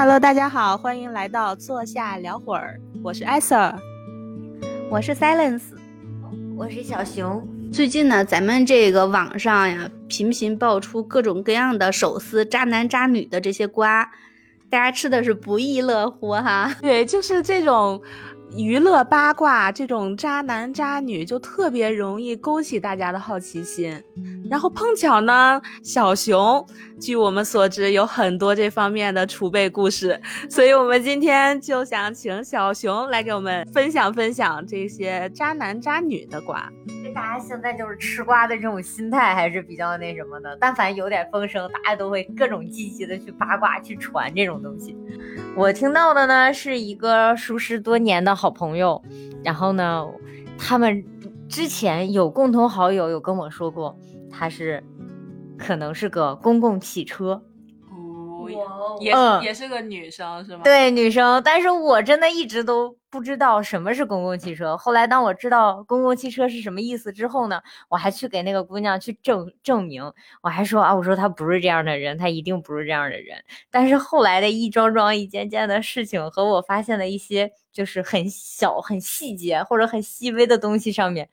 [0.00, 3.74] Hello，大家好，欢迎来到坐下聊会儿，我是艾 Sir，
[4.88, 5.72] 我是 Silence，
[6.56, 7.44] 我是小熊。
[7.72, 14.08] 最近呢，咱们这个网上呀，频频爆出各种各样的手撕渣男渣女的这些瓜，
[14.70, 16.72] 大家吃的是不亦乐乎哈。
[16.80, 18.00] 对，就是这种。
[18.56, 24.02] 娱乐八卦这种渣男渣女就特别容易勾起大家的好奇心，
[24.48, 26.66] 然后碰巧呢，小熊
[27.00, 36.70] 据我们所知有很多这方面的储备故事，所以我们今天就想请小熊来给我们分享分享这些渣男渣女的瓜。
[37.14, 44.96] 大家现在就是吃瓜的这种心态还是比较那什么的，但凡有点风声，大家都会各种积极的去八卦去传这种东西。
[45.56, 49.02] 我听到的呢是一个熟识多年的好朋友，
[49.42, 50.06] 然后呢，
[50.58, 51.02] 他们
[51.48, 53.98] 之前有共同好友有跟我说过，
[54.30, 54.82] 他是
[55.58, 57.42] 可能是个公共汽车。
[59.00, 59.12] 也
[59.42, 60.62] 也是个女生是吗？
[60.64, 61.40] 对，女生。
[61.44, 64.76] 但是我真的一直都不知道什么是公共汽车。
[64.76, 70.02] 后来当我知道公共汽车是什么意思之后呢，我还去给那个姑娘去证证明，
[70.42, 73.38] 我还说啊，我说她不是这样的人，她一定不是这样的人。
[73.70, 81.28] 但是后来的一桩桩、一件件的事情和我发现的一些就是很小、很细节或者很细微的东西上面。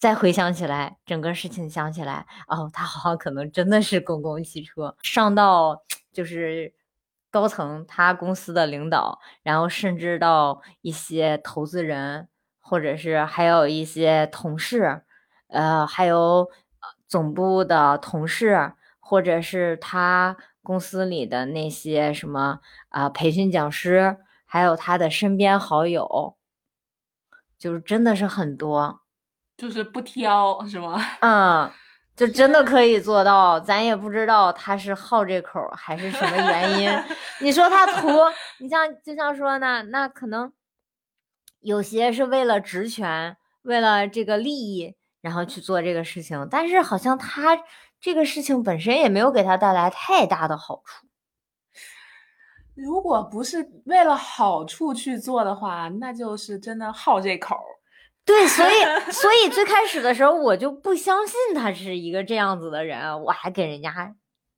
[0.00, 6.72] 再回想起来，整个事情想起来，哦，他好像可能真的是公共汽车上到就是
[7.30, 12.28] 高层，他公司的领导，然后甚至到一些投资人，
[12.60, 15.02] 或者是还有一些同事，
[15.48, 16.48] 呃，还有
[17.06, 26.36] 总部的同事，或者是他公司里的那些什么啊培训讲师，还有他的身边好友，
[27.58, 29.02] 就是真的是很多。
[29.60, 30.98] 就是不挑是吗？
[31.20, 31.70] 嗯，
[32.16, 36.90] 就真的可以做到，咱也不知道他是好这口还是什么原因。
[37.42, 38.08] 你说他图，
[38.58, 40.50] 你像就像说呢，那可能
[41.60, 46.48] 有些是为了职权，为了这个利益，然后去做这个事情。
[46.50, 47.58] 但是好像他
[48.00, 51.06] 这个事情本身也没有给他带来太大的好处。
[52.74, 57.58] 如果不是为了好处去做的话，那就是真的好这口。
[58.24, 64.14] 对，所以所以最开始的时候我就不相信他是一个这样子的人，我还给人家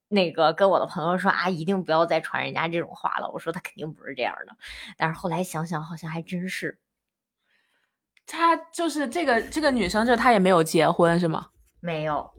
[0.09, 3.31] 那个跟我的朋友说啊，一定不要再传人家这种话了。
[3.33, 4.57] 我说他肯定不是这样的，
[4.97, 6.79] 但是后来想想，好像还真是。
[8.25, 11.49] 他就是这个这个女生，就她也没有结婚是吗？
[11.81, 12.31] 没有，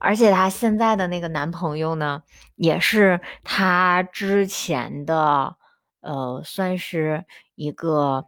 [0.00, 2.24] 而且她现在的那个男朋友呢，
[2.56, 5.56] 也是她之前的，
[6.00, 7.24] 呃，算是
[7.54, 8.26] 一个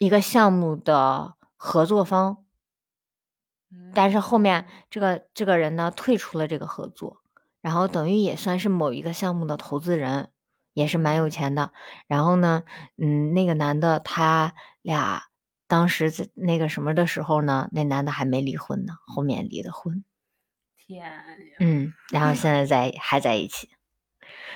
[0.00, 1.36] 一个项目的。
[1.62, 2.38] 合作方，
[3.92, 7.18] 但是后面这个这个人呢退出了这个合作，
[7.60, 10.30] 然后等于也算是某一个项目的投资人，
[10.72, 11.74] 也是蛮有钱的。
[12.06, 12.62] 然后呢，
[12.96, 15.24] 嗯，那个男的他俩
[15.66, 20.02] 当时在那个什么的时候呢，那男的还没离婚呢，后面离的婚。
[20.78, 21.24] 天呀！
[21.58, 23.68] 嗯，然后现在在还在一起。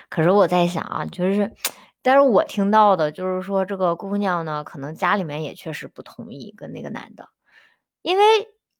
[0.09, 1.54] 可是我在想啊，就是。
[2.04, 7.31] 但是我听到的就是说，这个姑娘呢，可能家里面也确实不同意跟那个男的，
[8.03, 8.22] 因为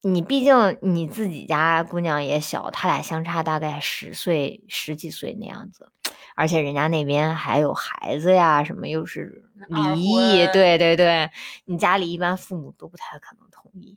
[0.03, 5.91] 你毕竟你自己家姑娘也小，他俩相差大概十岁十几岁那样子，
[6.37, 11.31] 而且人家那边还有孩子呀，什么又是离异，对对对，
[11.65, 13.97] 你家里一般父母都不太可能同意。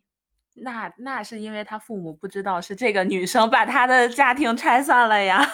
[0.60, 5.46] 那那是因为他父母不知道是这个女生把他的家庭拆散了呀。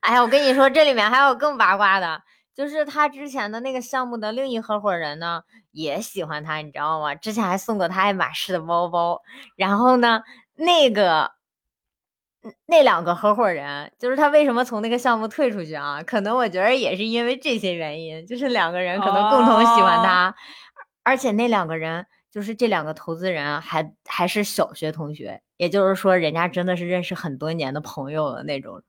[0.00, 2.22] 哎呀，我跟你说，这里面还有更八卦的。
[2.54, 7.14] 就是他之前的那个项目的另一合伙人呢，也喜欢他，你知道吗？
[7.14, 9.22] 之前还送过他爱马仕的包包。
[9.56, 10.22] 然后呢，
[10.56, 11.32] 那个
[12.66, 16.02] 那两个合伙人，就是他为什么从那个项目退出去啊？
[16.02, 20.34] 可能我觉得也是因为这些原因，就是两个人可能共同喜欢他，
[21.04, 28.82] 而且那两个人就是这两个投资人还还是小学同学，也就是说，人家真的是认识很多年的朋友的那种。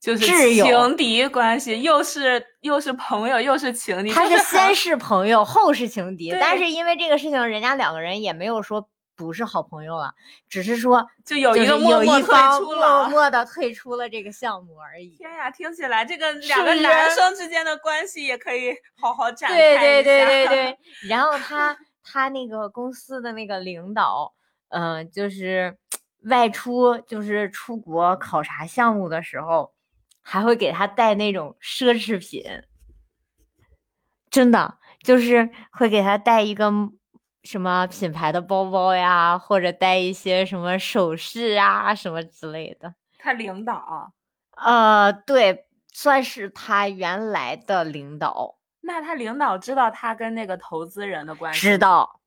[0.00, 4.12] 就是情敌关系，又是又是朋友，又是情敌。
[4.12, 6.30] 他是先是朋友，后是情敌。
[6.40, 10.14] 但是因为这个事情，人家两个人也没有说不是好朋友了，
[10.48, 15.16] 只是说就有一个有一方默默的退出了这个项目而已。
[15.16, 20.78] 天呀，听起来这个两个男生之间的关系也可以好好展开对对对对 对。
[21.08, 24.32] 然后他他那个公司的那个领导，
[24.68, 25.76] 嗯，就是
[26.26, 29.72] 外出就是出国考察项目的时候。
[30.30, 32.44] 还会给他带那种奢侈品，
[34.28, 36.70] 真的就是会给他带一个
[37.44, 42.94] 什么品牌的包包呀，或者带一些什么首饰啊什么之类的。
[43.18, 44.12] 他领导，
[44.58, 48.58] 呃，对，算是他原来的领导。
[48.82, 51.60] 那他领导知道他跟那个投资人的关系？
[51.60, 52.20] 知道。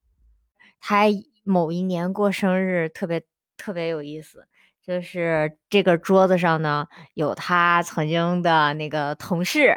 [0.79, 1.03] 他
[1.43, 3.23] 某一年过生日，特别
[3.57, 4.47] 特别有意思。
[4.85, 9.75] 就是这个桌子上呢，有他曾经的那个同事，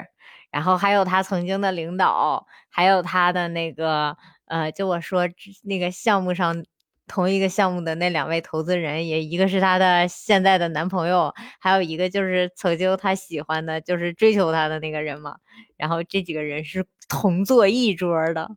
[0.50, 4.16] 然后还有他曾经的领导，还有他的那个
[4.46, 5.28] 呃，就我说
[5.62, 6.64] 那个项目上
[7.06, 15.36] 同一个项目的那两位投资人，也一个是他的现在的男朋友，还有一个就是曾经他喜欢的，就是追求他的那个人嘛。
[15.76, 18.50] 然后这几个人是同坐一桌的，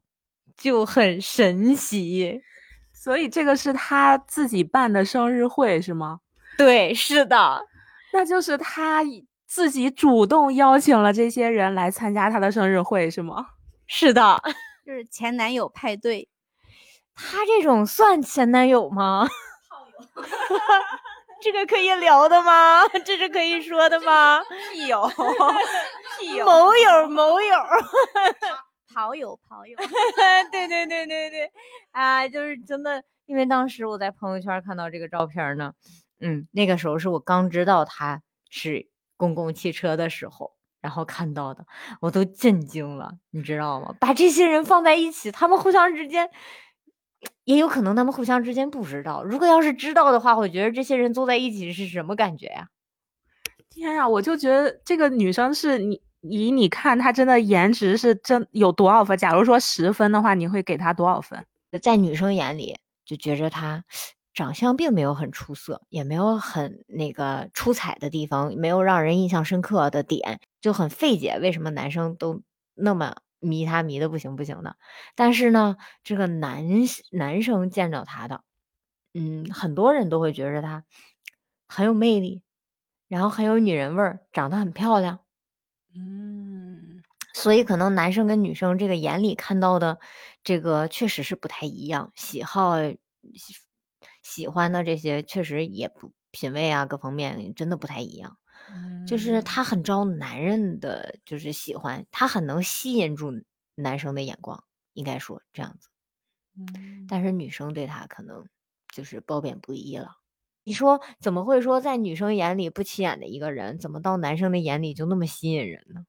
[0.55, 2.41] 就很神奇。
[2.93, 6.19] 所以这个是他自己办的生日会是吗？
[6.57, 7.65] 对，是的，
[8.13, 9.03] 那就是他
[9.45, 13.47] 自己主动邀请了这些人来参加他的生日会，是吗？
[13.87, 14.41] 是的，
[14.85, 16.27] 就是前男友派对。
[17.15, 19.27] 他这种算前男友吗？
[19.69, 20.17] 炮友，
[21.41, 22.87] 这个可以聊的吗？
[23.05, 24.41] 这是可以说的吗？
[24.71, 25.09] 屁友，
[26.19, 27.55] 屁友，某友，某友，
[28.93, 29.75] 跑友，跑友。
[30.51, 31.51] 对对对对对，
[31.91, 35.73] 啊，就是真的，因为当时我在朋友圈看到这个照片呢。
[36.19, 41.65] 嗯，那个时候是我刚知道他是公共汽车的时候，然后看到的，
[42.01, 43.95] 我都震惊了，你知道吗？
[43.99, 46.29] 把这些人放在一起，他们互相之间，
[47.43, 49.23] 也有可能他们互相之间不知道。
[49.23, 52.67] 如果要是知道的话，我觉得这些人坐在一起是什么感觉呀？
[53.69, 59.15] 天啊，我就觉得这个女生是你以你看她真的颜值是真有多少分？
[59.17, 61.45] 假如说十分的话，你会给她多少分？
[61.81, 62.75] 在女生眼里
[63.05, 63.83] 就觉着她。
[64.37, 71.39] 长相并没有很出色，也没有很那个出彩的地方，没有让人印象深刻的点，就很费解。
[71.41, 72.43] 为什么男生都
[72.75, 74.75] 那么迷他，迷的不行不行的？
[75.15, 76.67] 但是呢，这个男
[77.09, 78.41] 男生见着他的，
[79.15, 80.83] 嗯，很多人都会觉得他
[81.67, 82.43] 很有魅力，
[83.07, 85.19] 然后很有女人味儿，长得很漂亮，
[85.95, 87.01] 嗯，
[87.33, 89.99] 所以可能男生跟女生这个眼里看到的
[90.43, 92.75] 这个确实是不太一样，喜好。
[94.27, 98.37] 喜欢的这些确实也不品味啊，各方面真的不太一样。
[99.07, 103.31] 就是他很招男人的，就是喜欢他很能吸引住
[103.75, 105.87] 男生的眼光，应该说这样子。
[107.07, 108.45] 但是女生对他可能
[108.93, 110.17] 就是褒贬不一了。
[110.65, 116.05] 你说怎么会说在女生眼里不起眼的一个人，怎么到男生的眼里就那么吸引人呢？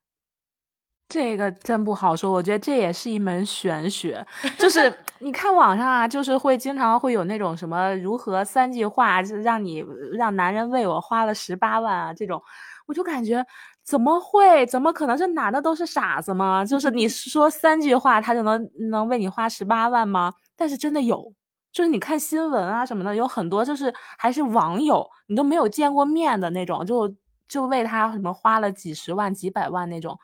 [1.08, 4.24] 这个真不好说，我觉得这也是一门玄学。
[4.58, 9.82] 就是你看网上啊，就是会经常会有那种什么如何三句话让你
[10.12, 12.42] 让男人为我花了十八万啊这种，
[12.86, 13.42] 我就感觉
[13.82, 14.66] 怎么会？
[14.66, 15.16] 怎么可能？
[15.16, 16.62] 这男的都是傻子吗？
[16.62, 20.34] 就是你说三句话他就能能为你花十八万吗？
[20.56, 21.32] 但是真的有，
[21.72, 27.14] 就是你看新闻啊什么的，有很多就是还是网友，你都没有见过面的那种，就
[27.48, 30.18] 就为他什么花了几十万、几百万那种。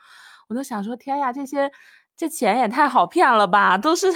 [0.54, 1.68] 我都想说，天呀，这些
[2.16, 3.76] 这钱也太好骗了吧！
[3.76, 4.06] 都是，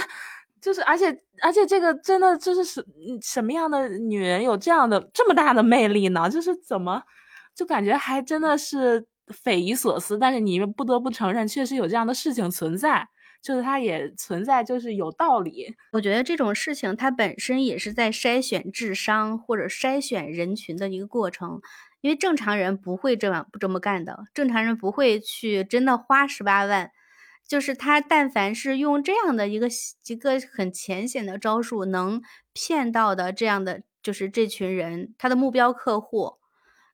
[0.61, 1.06] 就是，而且
[1.43, 2.85] 而且这个真的就是什
[3.20, 6.31] 什么样的女人有这样的这么大的魅力呢？
[6.31, 7.02] 就是怎么
[7.56, 10.17] 就感觉还真的是匪夷所思。
[10.17, 13.08] 但是你们不得不承认，确实有这样的事情存在，
[13.43, 15.75] 就是它也存在，就是有道理。
[15.93, 21.61] 我觉得这种事情它本身也是在筛选智商或者筛选人群的一个过程。
[22.00, 26.90] 因为正常人不会这样这么干的，正常人不会去真的花十八万，
[27.47, 29.69] 就是他但凡是用这样的一个
[30.07, 36.38] 一个很浅显的招数能骗到的这样的，就是这群人他的目标客户。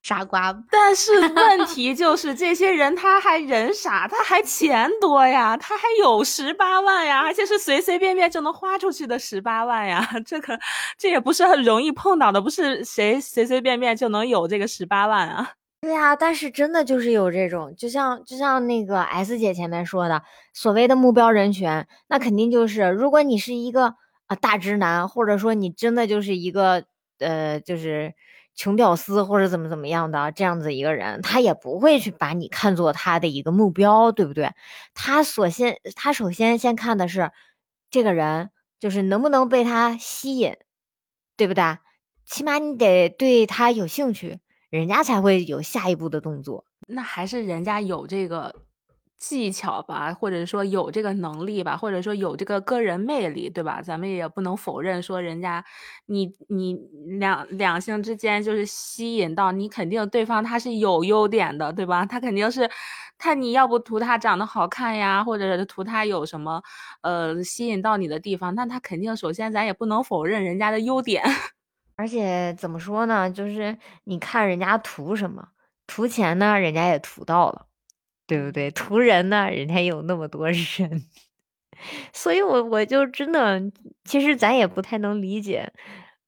[0.04, 10.60] 傻瓜， 但是问题就是这些人他还人傻，他还钱多呀，他还有十八万呀，而且是随随便便就能花出去的十八万呀， 这个
[10.98, 15.52] 这也不是很容易碰到的，不是谁随随便便就能有这个十八万啊。
[15.80, 21.66] 对呀，但是真的就是有这种，就像就像那个 S 姐前面说的，所谓的目标人群，
[22.08, 23.94] 那肯定就是如果你是一个
[24.26, 26.84] 啊大直男，或者说你真的就是一个
[27.20, 28.12] 呃就是。
[28.54, 34.52] 穷屌丝或者怎么怎么样的这样子一个人，他也不会去把你看作他的一个目标，对不对？
[34.94, 37.30] 他所先，他首先先看的是
[37.90, 40.56] 这个人，就是能不能被他吸引，
[41.36, 41.78] 对不对？
[42.24, 44.38] 起码你得对他有兴趣，
[44.70, 46.64] 人家才会有下一步的动作。
[46.86, 48.54] 那还是人家有这个。
[49.18, 53.80] 技巧吧，或者说有这个能力吧，或者说有这个个人魅力，对吧？
[53.82, 55.64] 咱们也不能否认说人家，
[56.06, 56.74] 你你
[57.18, 62.04] 两两性之间就是吸引到你，肯定对方他是有优点的，对吧？
[62.06, 62.68] 他肯定是，
[63.18, 66.62] 看你要不图他长得好看呀，或者是图他有什么
[67.02, 71.22] 呃吸引到你的地方，那他肯定首先咱也不能否认人家的优点。
[71.96, 73.30] 而且怎么说呢？
[73.30, 75.48] 就是你看人家图什么，
[75.86, 77.66] 图钱呢，人家也图到了。
[78.26, 78.70] 对不对？
[78.70, 81.04] 图人呢，人家有那么多人，
[82.12, 83.60] 所以我我就真的，
[84.04, 85.72] 其实咱也不太能理解，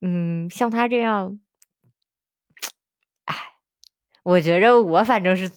[0.03, 1.41] 嗯，像他这样，
[3.25, 3.35] 哎，
[4.25, 5.50] 我觉着我反正是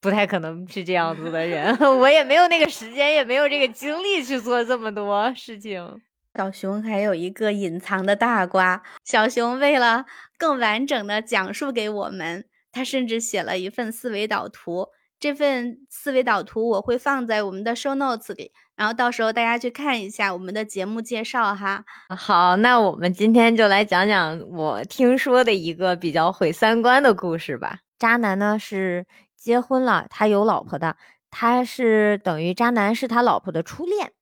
[0.00, 6.00] 不太可能是这样子的人， 我也没有那个时间，也没有这个精力去做这么多事情。
[6.34, 10.04] 小熊还有一个隐藏的大瓜，小熊为了
[10.36, 14.88] 更完整的讲述给我们，他甚至写了一份思维导图。
[15.18, 21.84] 这份思维导图我会放在我们的 show notes 里，然后到时候大家去看一下我们的节目介绍哈。
[22.08, 27.78] 好，那我们今天就来讲讲我听说的一个比较毁三观的故事吧。
[27.98, 29.06] 渣男呢是
[29.36, 30.96] 结婚了，他有老婆的，
[31.30, 34.12] 他是等于渣男是他老婆的初恋，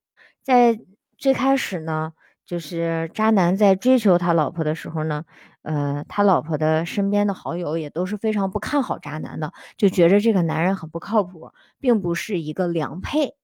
[0.43, 0.79] 在
[1.17, 2.13] 最开始呢，
[2.45, 5.25] 就是渣男在追求他老婆的时候呢。
[5.65, 13.35] 呃，他老婆的身边的好友也都是非常不看好渣男的，就觉着这个男人很不靠谱，并不是一个良配。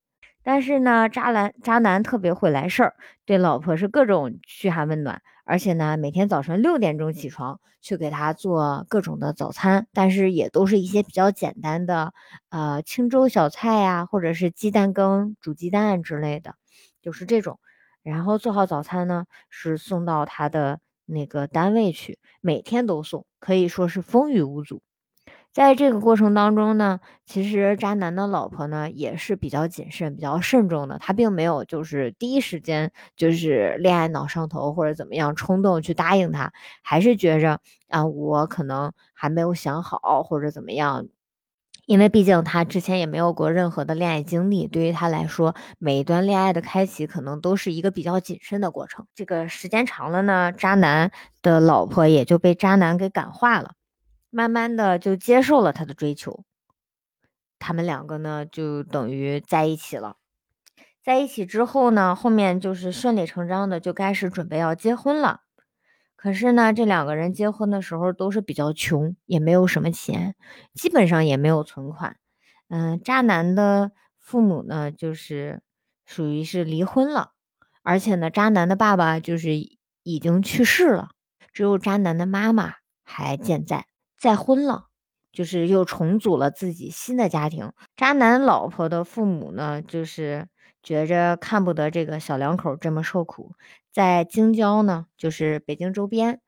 [0.44, 12.14] 但是呢，渣男渣男特别会来事儿，对老婆是各种嘘寒问暖，而且呢，每天早晨六点钟起床去给他做各种的早餐，但是也都是一些比较简单的，
[12.50, 16.56] 呃，清粥小菜呀，或者是鸡蛋羹、煮鸡蛋之类的，
[17.02, 17.60] 就是这种。
[18.04, 20.80] 然后做好早餐呢，是送到他的。
[21.06, 24.82] 那个单位去，每天都送，可以说是风雨无阻。
[25.54, 41.08] 在这个过程当中呢，其实渣男的老婆呢也是比较谨慎、比较慎重的，他并没有就是第一时间就是恋爱脑上头或者怎么样冲动去答应他，还是觉着啊，我可能还没有想好或者怎么样。
[41.86, 49.08] 因为毕竟他之前也没有过任何的恋爱经历，对于他来说，每一段恋爱的开启可能都是一个比较谨慎的过程。
[49.16, 51.12] 这个时间长了呢，渣男
[51.42, 53.74] 的老婆也就被渣男给感化了，
[54.30, 56.44] 慢慢的就接受了他的追求。
[57.60, 60.16] 他们两个呢，就等于在一起了。
[61.04, 65.42] 在一起之后呢，后面就是顺理成章的就开始准备要结婚了。
[66.22, 70.36] 可是呢，这两个人结婚的时候都是比较穷，也没有什么钱，
[70.76, 72.16] 基本上也没有存款。
[72.70, 75.64] 嗯，渣男的父母呢，就是
[76.06, 77.32] 属于是离婚了，
[77.82, 79.56] 而且呢，渣男的爸爸就是
[80.04, 81.10] 已经去世了，
[81.54, 83.88] 只有渣男的妈妈还健在，
[84.20, 84.90] 再婚了，
[85.32, 87.74] 就是又重组了自己新的家庭。
[87.96, 90.48] 渣男老婆的父母呢，就是。
[90.84, 93.56] 觉着看不得这个小两口这么受苦，
[93.92, 96.42] 在京郊呢，就是北京周边，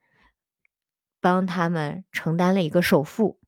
[1.22, 3.40] 帮他们承担了一个首付，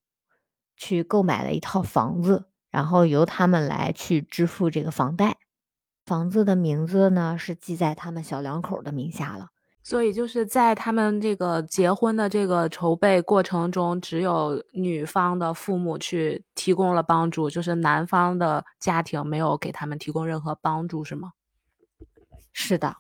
[0.77, 5.37] 去购买了一套房子，然后由他们来去支付这个房贷。
[6.05, 9.49] 房子的名字呢是记在他们小两口的名下了。
[9.85, 21.33] 所以就是在他们这个结婚的这个筹备过程中，只有女方的父母去提供了帮助，就是男方的家庭没有给他们提供任何帮助，是吗？
[22.51, 22.95] 是的，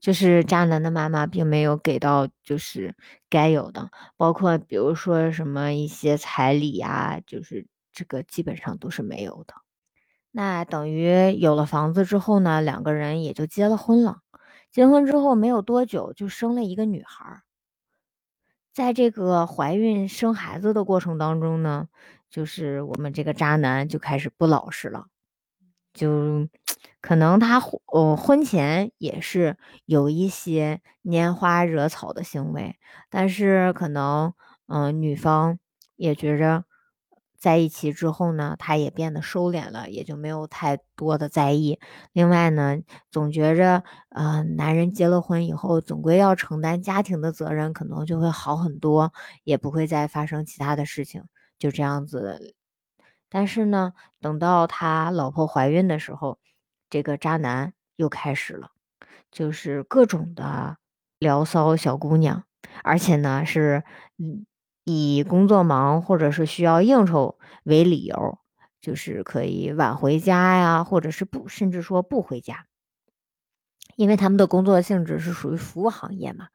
[0.00, 2.94] 就是渣男的妈妈并没有给到就是
[3.30, 3.88] 该有的，
[4.18, 9.54] 包括比如说什么一些彩礼呀，就是这个基本上都是没有的。
[10.30, 14.21] 那等于有了房子之后呢，两个人也就结了婚了。
[14.72, 17.42] 结婚之后没有多久，就生了一个女孩。
[18.72, 21.88] 在这个怀孕生孩子的过程当中呢，
[22.30, 25.08] 就是我们这个渣男就开始不老实了，
[25.92, 26.48] 就
[27.02, 27.62] 可能他
[27.92, 32.76] 呃婚前也是有一些拈花惹草的行为，
[33.10, 34.32] 但是可能
[34.66, 35.58] 嗯女方
[35.96, 36.64] 也觉着。
[37.42, 41.80] 在一起之后呢，他也变得收敛了，也就没有太多的在意。
[42.12, 42.78] 另外呢，
[43.10, 51.24] 总觉着，呃，男人结了婚以后，总归要承担家庭的责任，可能就会好很多，也不会再发生其他的事情，
[51.58, 52.54] 就这样子。
[53.28, 56.38] 但是呢，等到他老婆怀孕的时候，
[56.88, 58.70] 这个渣男又开始了，
[59.32, 60.76] 就是各种的
[61.18, 62.44] 聊骚小姑娘，
[62.84, 63.82] 而且呢是，
[64.18, 64.46] 嗯。
[64.84, 68.38] 以工作忙或者是需要应酬为理由，
[68.80, 72.66] 就是可以晚回家呀，或者是不，甚至说不回家，
[73.94, 76.48] 因为他们的工作性质是属于服务行业嘛，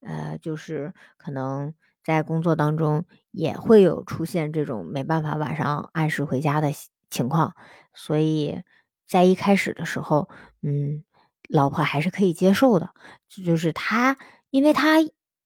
[0.00, 6.72] 呃，就是可能在工作当中也会有出现这种没办法晚上按时回家的
[7.10, 7.54] 情况，
[7.94, 8.62] 所以
[9.06, 10.28] 在一开始的时候，
[10.62, 11.04] 嗯，
[11.48, 12.90] 老婆还是可以接受的，
[13.28, 14.16] 就是他，
[14.50, 14.96] 因为他。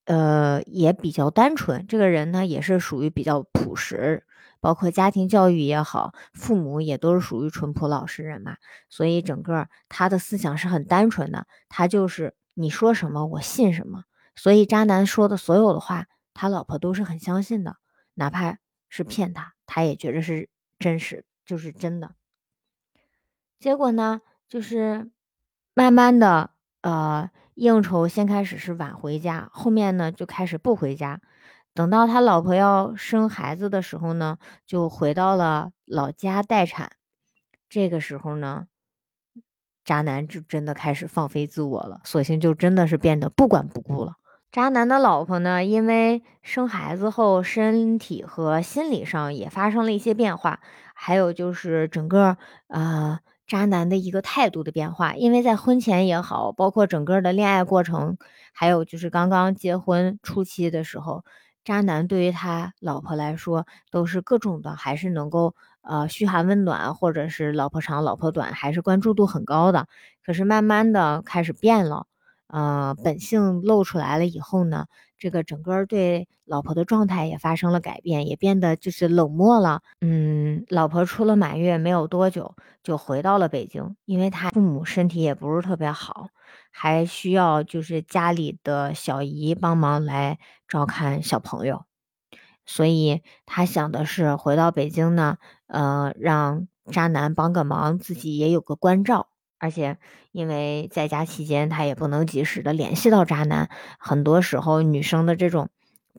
[0.04, 4.24] 呃，也比较单纯，这个人呢也是属于比较朴实，
[4.60, 8.56] 包括家庭教育也好，父母也都是属于淳朴老实人嘛，
[8.88, 14.04] 所以整个他的思想是很单纯的，他就是你说什么我信什么，
[14.34, 17.76] 所以渣男说的所有的话，他老婆都是很相信的，
[18.14, 22.14] 哪怕是骗他，他也觉得是真实，就是真的。
[23.58, 25.10] 结果呢，就是
[25.74, 31.20] 慢慢的，呃，应酬先开始是晚回家，后面呢就开始不回家。
[31.74, 36.92] 等到他老婆要生孩子的时候呢，就回到了老家待产。
[37.68, 38.66] 这个时候呢，
[39.84, 44.16] 渣男就真的开始放飞自我了，索性就真的是变得不管不顾了。
[44.50, 50.60] 渣男的老婆呢，因为生孩子后身体和心理上也发生了一些变化，
[50.94, 53.18] 还有就是整个呃
[53.52, 55.14] 渣男的一个态度的变化。
[55.14, 58.16] 因为在婚前也好，包括整个的恋爱过程，
[58.54, 61.22] 还有就是刚刚结婚初期的时候。
[61.62, 69.86] 渣男对于他老婆来说，都是各种的，还是能够呃嘘寒问暖，或者是老婆长老婆短，还是关注度很高的。
[70.24, 72.06] 可是慢慢的开始变了，
[72.48, 74.86] 呃，本性露出来了以后呢，
[75.22, 79.82] 这个整个对老婆的状态也发生了改变，也变得就是冷漠了。
[80.00, 86.26] 嗯，老婆出了满月没有多久就回到了北京，因为他父母身体也不是特别好。
[86.72, 91.84] 还需要就是家里的小姨帮忙来照看小朋友，
[92.66, 95.36] 所以他想的是回到北京呢，
[95.68, 99.28] 呃，让渣男帮个忙，自己也有个关照。
[99.62, 99.96] 而且
[100.32, 105.68] 因为在家期间，他也不能及时的联系到渣男，很多时候女生的这种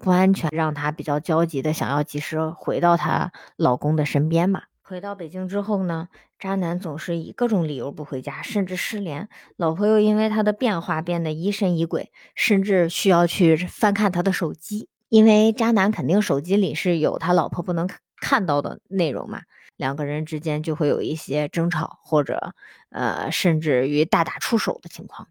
[0.02, 4.64] 不安全，让她比较焦急的想要及时回到她老公的身边嘛。
[4.82, 6.08] 回到北京之后呢，
[6.40, 9.28] 渣男总是以各种理由不回家，甚至失联。
[9.58, 17.90] 老婆又因为他的变化变得疑神疑鬼，甚至需要去翻看他的手机，因为渣男肯定手机里是有他老婆不能
[18.22, 19.42] 看到的内容嘛。
[19.78, 22.54] 两个人之间就会有一些争吵，或者
[22.90, 25.28] 呃，甚至于大打出手的情况。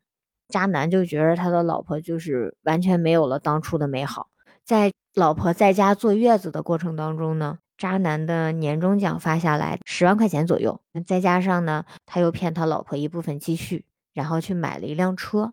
[0.49, 4.29] 渣男就觉得他的老婆就是完全没有了当初的美好。
[4.65, 7.59] 在老婆在家坐月子的过程当中呢。
[7.79, 15.53] 渣男的年终奖发下来十万块钱左右，再加上呢，他又骗他老婆一部分积蓄，然后去买了一辆车，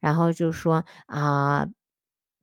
[0.00, 1.68] 然后就说啊，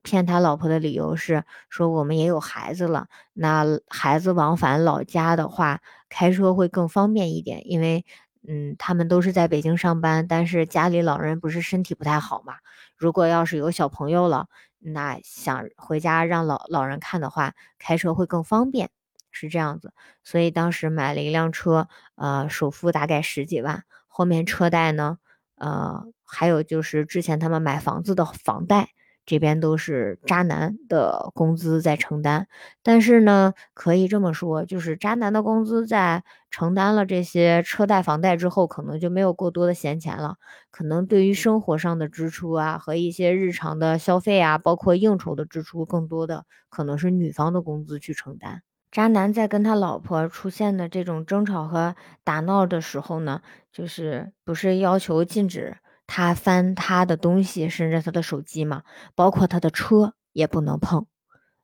[0.05, 8.05] 骗他老婆的理由是说我们也有孩子了，那孩子往返老家的话，开车会更方便一点，因为
[8.47, 12.53] 嗯，他们都是在北京上班，但是家里老人不是身体不太好嘛，
[12.95, 14.47] 如果要是有小朋友了，
[14.79, 18.91] 那想回家让老老人看的话，开车会更方便。
[19.37, 19.91] 是这样子，
[20.23, 25.17] 所以当时买了一辆车，呃，首付大概十几万，后面车贷呢，
[25.57, 28.91] 呃，还有就是之前他们买房子的房贷，
[29.25, 32.47] 这边都是渣男的工资在承担。
[32.83, 40.35] 但是呢，可以这么说，就是渣男的工资在承担了这些车贷房贷之后，可能就没有过多的闲钱了，
[40.71, 48.61] 可能对于生活上的支出啊和一些日常的消费啊，包括应酬的支出，更多的可能是女方的工资去承担。
[48.91, 53.41] 渣男在跟他老婆出现的这种争吵和打闹的时候呢，
[53.73, 55.75] 就是不是要求禁止
[56.07, 58.83] 他翻他的东西，甚至他的手机嘛，
[59.15, 61.05] 包括他的车也不能碰。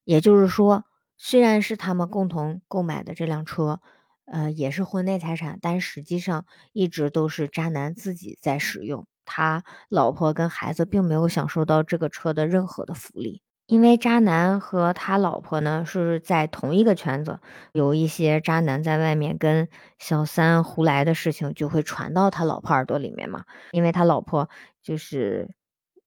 [0.04, 0.86] 也就是说，
[1.18, 3.80] 虽然是他们共同购买的这辆车，
[4.26, 13.42] 呃，也是婚内财产，但实际上一直都是渣男自己在使用，他老婆跟孩子并没有享受到这个车的任何的福利。
[13.72, 17.40] 因为渣男和他老婆呢是在同一个圈子，
[17.72, 23.46] 有一些渣男在外面跟小三胡来的事情，就会传到他老婆耳朵里面嘛。
[23.72, 24.50] 因为他老婆
[24.84, 25.56] 就是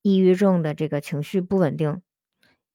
[0.02, 2.02] 抑郁症的这个情绪不稳定，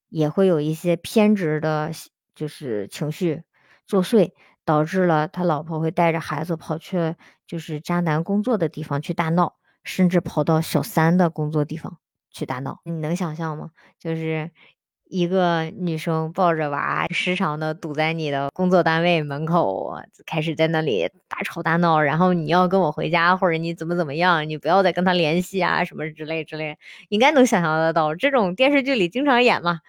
[0.10, 1.92] 也会有一些偏执的，
[2.34, 3.44] 就是情绪
[3.86, 4.32] 作祟，
[4.66, 7.14] 导致了他老婆会带着孩子跑去
[7.46, 12.00] 就是渣男工作的地方去大闹，甚至跑到小三的工作地方
[12.32, 12.80] 去大闹。
[12.86, 13.70] 你能想象吗？
[14.00, 14.50] 就是。
[15.10, 19.96] 一个女生抱着娃，时常的堵在你的工作单位门口，
[20.28, 26.78] 开始在那里大吵大闹，然后你要跟我回家，或者你怎么怎么样，你不要再跟他联系啊，什么之类之类，
[27.10, 29.80] 应该能想象得到，这种电视剧里经常演嘛，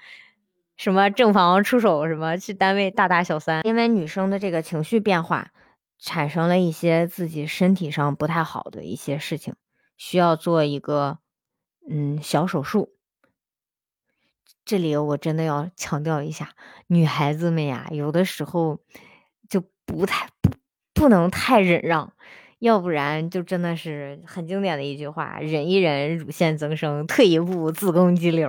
[0.78, 5.50] 什么正房出手，什么去单位大打小三，因为女生的这个情绪变化，
[5.98, 9.54] 产生了一些自己身体上不太好的一些事情，
[9.98, 11.18] 需要做一个
[11.90, 12.94] 嗯小手术。
[14.70, 16.50] 这里我真的要强调一下，
[16.87, 18.78] 女孩子们呀，有的时候
[19.48, 20.52] 就不太不
[20.94, 22.12] 不能太忍让，
[22.61, 28.48] 要不然就真的是很经典的一句话：忍一忍，乳腺增生；退一步，子宫肌瘤。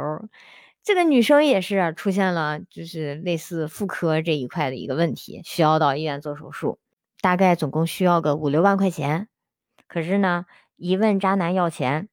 [0.84, 6.78] 这个女生也是出现了，就是类似妇科这一块的一个问题，需要到医院做手术，
[7.22, 9.28] 大概总共需要个五六万块钱。
[9.88, 12.10] 可是呢，一问渣男要钱，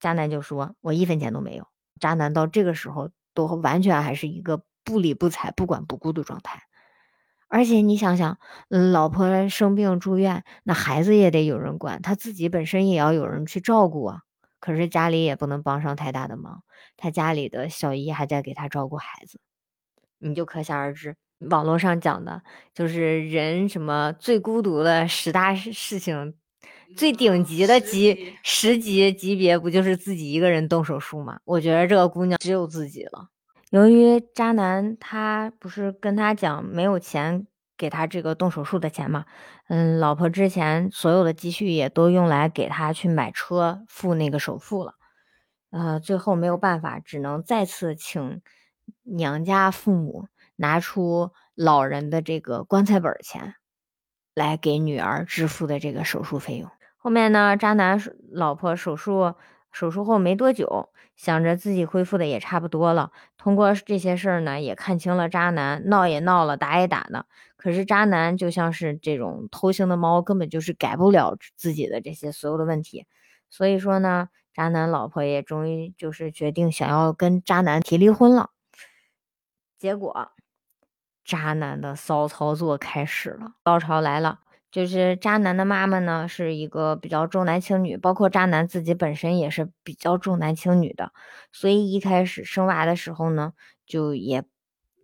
[0.00, 1.68] 渣男就说：“我一分钱都没有。”
[2.00, 6.62] 渣男到这个时候都完全还是一个不理不睬、不管不顾的状态，
[7.48, 14.20] 而且你想想，嗯，老婆生病住院，那孩子也得有人管，他自己本身也要有人去照顾啊。
[14.60, 16.62] 可是家里也不能帮上太大的忙，
[16.96, 19.38] 他家里的小姨还在给他照顾孩子，
[20.18, 21.16] 你就可想而知。
[21.50, 26.34] 网络上讲的就是人什么最孤独的十大事情，
[26.96, 31.40] 最顶级的级十级级别不就是自己一个人动手术吗？
[31.44, 33.28] 我觉得这个姑娘只有自己了。
[33.70, 39.24] 由于渣男他不是跟他讲没有钱给他这个动手术的钱嘛，
[39.68, 44.94] 嗯，老婆之前所有的积蓄也都用来给他去买车付那个首付了，
[45.70, 48.40] 呃，最后没有办法，只能再次请
[49.02, 53.56] 娘家父母拿出老人的这个棺材本钱
[54.36, 56.70] 来给女儿支付的这个手术费用。
[57.04, 58.00] 后面呢，渣男
[58.32, 59.34] 老婆手术。
[59.70, 67.26] 手术后没多久，想着自己恢复的也差不多了，通过这些事儿呢，也看清了渣男闹也闹了，打也打的。
[67.56, 73.04] 可是渣男就像是这种偷腥的猫，根本就是改不了自己的这些所有的问题。
[73.50, 78.50] 所以说呢，渣男老婆也终于就是决定想要跟渣男提离婚了。
[79.76, 80.30] 结果，
[81.24, 84.38] 渣男的骚操作开始了，高潮来了。
[84.74, 91.12] 就是渣男的妈妈呢，是一个比较重男轻女，包括渣男自己本身也是比较重男轻女的，
[91.52, 93.52] 所以一开始生娃的时候呢，
[93.86, 94.42] 就也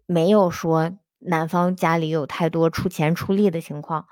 [0.06, 4.06] 没有说男方家里有太多出钱出力的情况，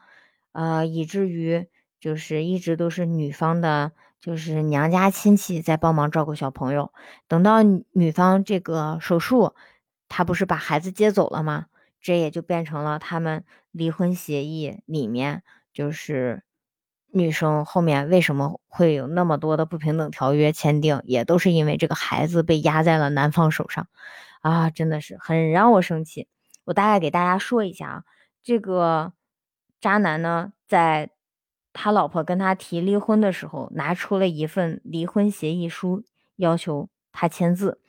[0.52, 1.66] 呃，以至于
[1.98, 3.90] 就是一直都是女方的，
[4.20, 6.92] 就是娘家亲戚在帮忙照顾小朋友。
[7.26, 9.56] 等到女方这个手术，
[10.08, 11.66] 他不是把孩子接走了吗？
[12.00, 16.42] 这也就变成了他们离婚协议里面，就是
[17.10, 23.88] 女生后面为什么会有那么多的不平等条约签订，也都是因为这个孩子被压在了男方手上，
[24.40, 26.28] 啊，真的是很让我生气。
[26.64, 28.04] 我大概给大家说一下啊，
[28.42, 29.12] 这个
[29.80, 31.10] 渣男呢，在
[31.72, 36.04] 他老婆跟他提离婚的时候，拿出了一份离婚协议书，
[36.36, 37.80] 要求他签字。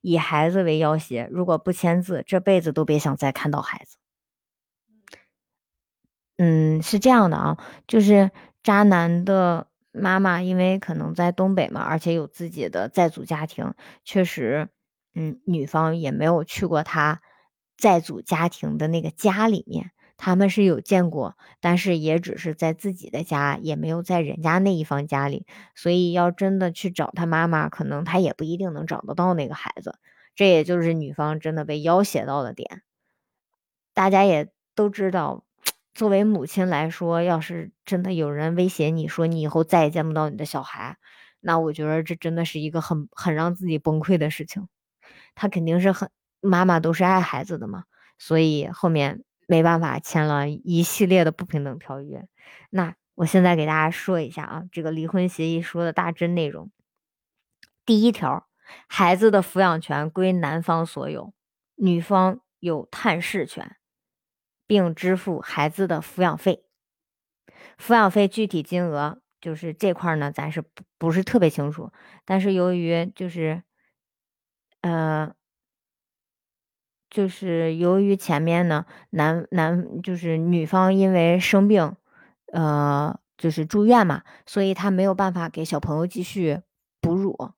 [0.00, 3.96] 以孩子为要挟，如果不签字，这辈子都别想再看到孩子。
[6.38, 8.30] 嗯，是这样的啊，就是
[8.62, 14.68] 渣男的妈妈，因为可能在东北嘛，而且有自己的在组家庭，确实，
[15.14, 17.20] 嗯，女方也没有去过他
[17.76, 19.90] 在组家庭的那个家里面。
[20.22, 25.46] 他们是有见过，但是也只是在自己的家，也没有在人家那一方家里。
[25.74, 29.98] 所以要真的去找他妈妈，可能他也不一定能找得到那个孩子。
[30.34, 32.82] 这也就是女方真的被要挟到的点。
[33.94, 35.42] 大家也都知道，
[35.94, 40.98] 作为母亲来说，要是真的有人威胁你说你以后再也见不到你的小孩，
[41.40, 44.68] 那我觉得这真的是一个很很让自己崩溃的事情。
[45.34, 46.10] 他肯定是很
[46.42, 47.84] 妈妈都是爱孩子的嘛，
[48.18, 49.24] 所以后面。
[49.50, 52.24] 没办法，签了一系列的不平等条约。
[52.70, 56.70] 那我现在给大家说一下啊，这个离婚协议书的大致内容。
[57.84, 58.46] 第一条，
[58.86, 61.34] 孩子的抚养权归男方所有，
[61.74, 63.74] 女方有探视权，
[64.68, 66.62] 并支付孩子的抚养费。
[67.76, 71.90] 抚养费具体金额就是这块呢，咱是不不是特别清楚。
[72.24, 73.64] 但是由于就是，
[74.82, 75.34] 呃。
[77.10, 81.96] 就是由于前面呢，男男就是女方因为生病，
[82.52, 86.60] 呃，就是住院嘛，所以他没有办法给小朋友继续
[87.00, 87.50] 哺乳，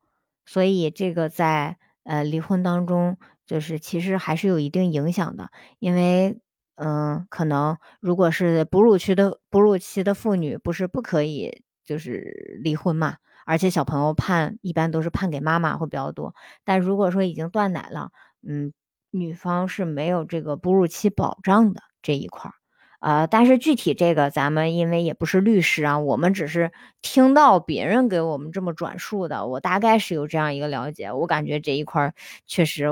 [0.46, 6.40] 所以这个在呃离婚当中，就是其实还是有一定影响的，因为
[6.76, 16.34] 嗯，可能如果是哺乳期的哺乳期的妇女，不是不可以就是离婚嘛，而且小朋友判一般都是判给妈妈会比较多，
[16.64, 18.12] 但如果说已经断奶了，
[18.48, 18.72] 嗯。
[19.14, 22.54] 女方是没有这个哺乳期保障的这一块儿，
[23.00, 26.72] 呃，但是具体这个咱们因为也不是律师啊，我们只是
[27.02, 31.12] 听到别人给我们这么转述的，我大概是有这样一个了解。
[31.12, 32.14] 我感觉这一块儿
[32.46, 32.86] 确实，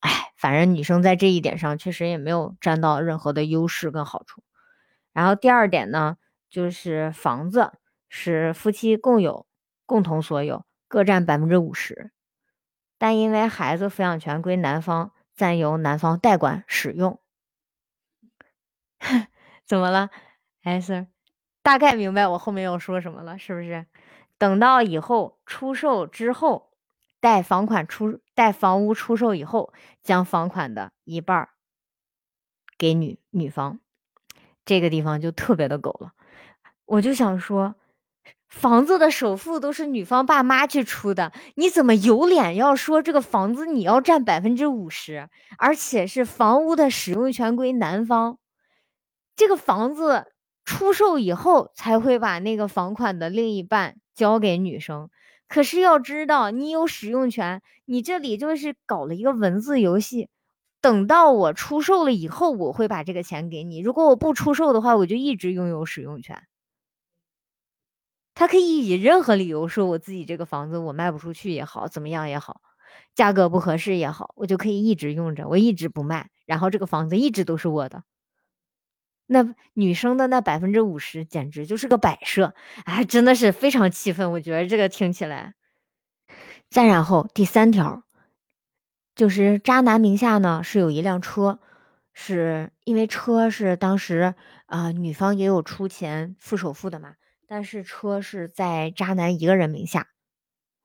[0.00, 4.42] 哎，反正女生在这一点上确实也没有占到任何的优势跟好处。
[5.12, 6.16] 然后第二点呢，
[6.48, 7.72] 就是房子
[8.08, 9.46] 是夫妻共有、
[9.84, 12.12] 共同所有，各占百分之五十，
[12.96, 15.10] 但因为孩子抚养权归男方。
[15.34, 17.20] 暂由男方代管使用，
[19.66, 20.10] 怎么了
[20.62, 21.06] ？S，
[21.62, 23.86] 大概明白我后面要说什么了，是不是？
[24.38, 26.72] 等到以后出售之后，
[27.20, 31.48] 待房款出，待房屋出售以后，将房款的一半
[32.78, 33.80] 给女女方，
[34.64, 36.12] 这个地方就特别的狗了。
[36.86, 37.74] 我就想说。
[38.54, 48.38] 房子的首付都是女方爸妈去出的，你怎么有脸要说这个房子你要占百分之五十，而且是房屋的使用权归男方？
[49.36, 50.26] 这个房子
[50.64, 55.10] 出售以后才会把那个房款的另一半交给女生。
[55.48, 60.30] 可是要知道，你有使用权，你这里就是搞了一个文字游戏。
[60.80, 63.80] 等到我出售了以后，我会把这个钱给你。
[63.80, 66.40] 如果我不出售的话，我就一直拥有使用权。
[68.34, 72.60] 他可以以任何理由说，我自己这个房子我卖不出去也好，怎么样也好，
[73.14, 78.02] 价格不合适也好，我就可以一直用着，我一直不卖，然后这个房子一直都是我的。
[79.26, 84.32] 那女生的那百分之五十简直就是个摆设，哎，真的是非常气愤。
[84.32, 85.54] 我觉得这个听起来。
[86.68, 88.02] 再然后第三条，
[89.14, 91.60] 就是渣男名下呢是有一辆车，
[92.12, 94.34] 是因为车是当时
[94.66, 97.14] 啊女方也有出钱付首付的嘛。
[97.46, 100.08] 但是车是在渣男一个人名下，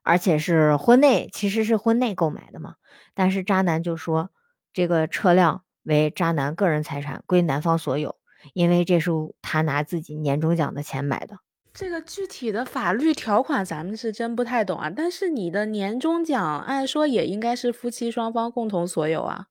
[0.04, 2.76] 而且是婚内，其实是婚内购买的嘛。
[3.14, 4.32] 但是渣男就说
[4.74, 8.16] 这个车辆为渣男个人财产，归男方所有，
[8.54, 11.40] 因为这是他拿自己年终奖的钱买的。
[11.74, 14.90] 这个具体的法律条款咱们是真不太懂啊。
[14.90, 19.46] 但是你的年终奖按说也应该是夫妻双方共同所有啊。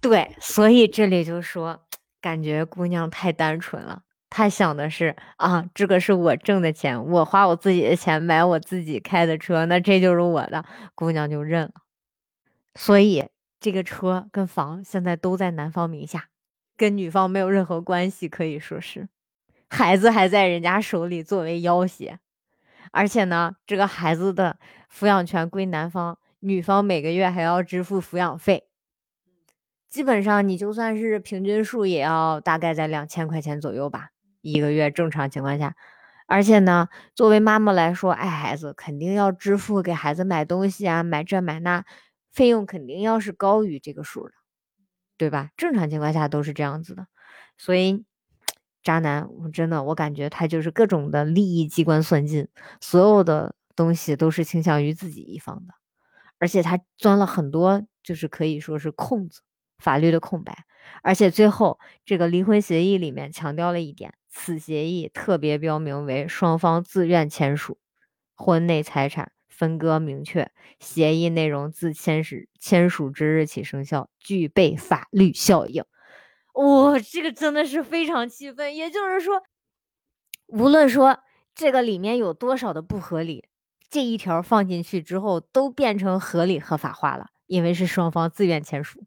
[0.00, 1.84] 对，所以这里就说，
[2.20, 4.02] 感觉姑娘太单纯了。
[4.36, 10.62] 他想的是啊，这个是我挣的钱，我花我自己的钱买我自己开的车，那这就是我的。
[10.94, 11.72] 姑娘就认了，
[12.74, 16.28] 所以这个车跟房现在都在男方名下，
[16.76, 19.08] 跟女方没有任何关系，可以说是，
[19.70, 22.18] 孩子还在人家手里作为要挟，
[22.92, 24.58] 而且呢，这个孩子的
[24.94, 28.64] 抚养权归男方，女方每个月还要支付抚养费。
[29.88, 34.10] 基本上你就算是平均数，也要大概在两千块钱左右吧。
[34.52, 35.74] 一个月正常情况下，
[36.26, 41.84] 而且呢，作为妈妈来说，爱孩子肯定要支付给孩子买东西啊，买这买那，
[42.32, 44.32] 费用肯定要是高于这个数的，
[45.18, 45.50] 对吧？
[45.56, 47.06] 正常情况下都是这样子的。
[47.58, 48.04] 所以，
[48.82, 52.48] 渣男，我真的我感觉他就是各种的利益机关算尽，
[52.80, 55.74] 所有的东西都是倾向于自己一方的，
[56.38, 59.40] 而且他钻了很多，就是可以说是空子，
[59.78, 60.64] 法律的空白。
[61.02, 64.14] 而且最后这个离婚协议里面强调了一点。
[64.38, 67.78] 此协议特别标明为双方自愿签署，
[68.34, 75.82] 婚内财产分割明确，协议内容自签署签署之日起生效，具备法律效应。
[76.52, 78.76] 哇，这个真的是非常气愤。
[78.76, 79.42] 也就是说，
[80.48, 81.20] 无论说
[81.54, 83.48] 这个里面有多少的不合理，
[83.88, 89.06] 这一条放进去之后都变成合理合法化了，因为是双方自愿签署，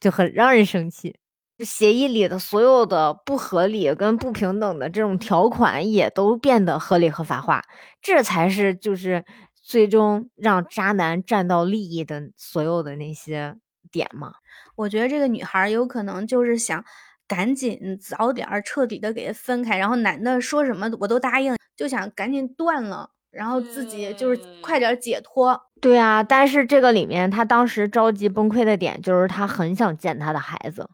[0.00, 1.16] 就很让人生气。
[1.64, 7.62] 协议里的所有的不合理跟不平等的这种条款也都变得合理合法化，
[8.00, 9.24] 这才是就是
[9.60, 13.56] 最终让渣男占到利益的所有的那些
[13.90, 14.34] 点嘛。
[14.76, 16.84] 我觉得这个女孩有可能就是想
[17.26, 25.60] 赶紧早点彻底的给他分开，然后男的说什么我都答应，就想赶紧断了，然后自己就是快点解脱。
[25.80, 30.88] 对啊，但是这个里面他当时着急崩溃的点就是他很想见他的孩子。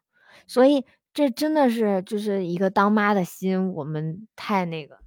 [0.46, 4.98] 所以，这真的是就是一个当妈的心，我们太那个。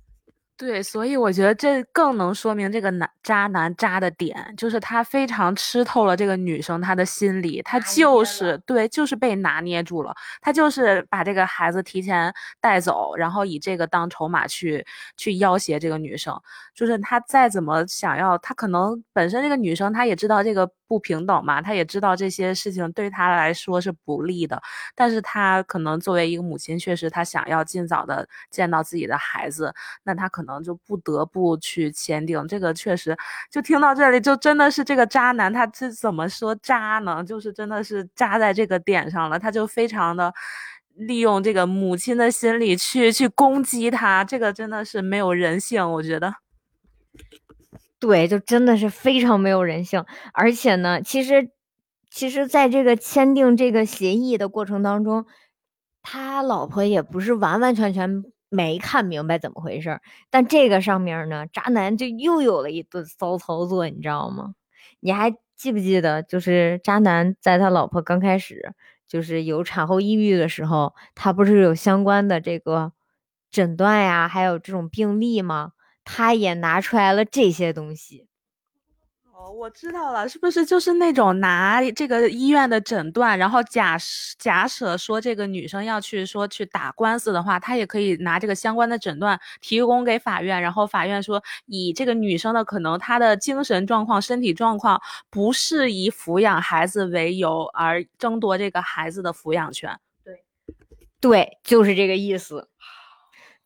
[0.60, 14.84] 对，所以我觉得这更能说明这个男渣男渣的点，就是他非常吃透了这个女生她的心理，他就是对，就是被拿捏住了，他就是把这个孩子提前带走，然后以这个当筹码去
[15.16, 16.36] 去要挟这个女生，
[16.74, 24.62] 就是他再怎么想要，他可能本身这个女生她也知道这个不平等嘛，他也知道这些事情对他来说是不利的，
[24.96, 29.74] 但是他可能作为一个母亲，确实他想要尽早的见到自己的孩子，
[30.04, 30.30] 那他。
[30.38, 33.18] 可能就不得不去签订这个，确实，
[33.50, 37.24] 就听到这里，就真的是这个渣男，他这怎么说渣呢？
[37.24, 40.32] 就是真的是渣在这个点上了，他就非常的
[40.94, 46.36] 利用这个母亲的心理去去攻击他，这个真的是没有人性，我觉得。
[48.02, 51.50] 对，就真的是非常没有人性，而且呢，其实，
[52.12, 55.26] 其实在这个签订这个协议的过程当中，
[56.02, 58.24] 他老婆也不是完完全全。
[58.50, 64.54] 没看明白怎么回事儿，但这个上面呢，渣男就又有了一顿骚操作，你知道吗？
[65.02, 68.74] 你还记不记得，就是渣男在他老婆刚开始
[69.06, 72.94] 就是有产后抑郁的时候，他不是有相关的这个
[73.52, 75.74] 诊断呀，还有这种病例吗？
[76.08, 78.26] 他也拿出来了这些东西。
[79.32, 83.98] 哦我知道了，是不是就是那种拿这个医院的诊断，然后假
[84.40, 99.98] 假设说这个女生要去说去打官司的话，他也可以拿这个相关的诊断提供给法院，然后法院说以这个女生的可能她的精神状况、身体状况不适宜抚养孩子为由而争夺这个孩子的抚养权。
[100.24, 100.44] 对，
[101.22, 102.68] 对，就是这个意思。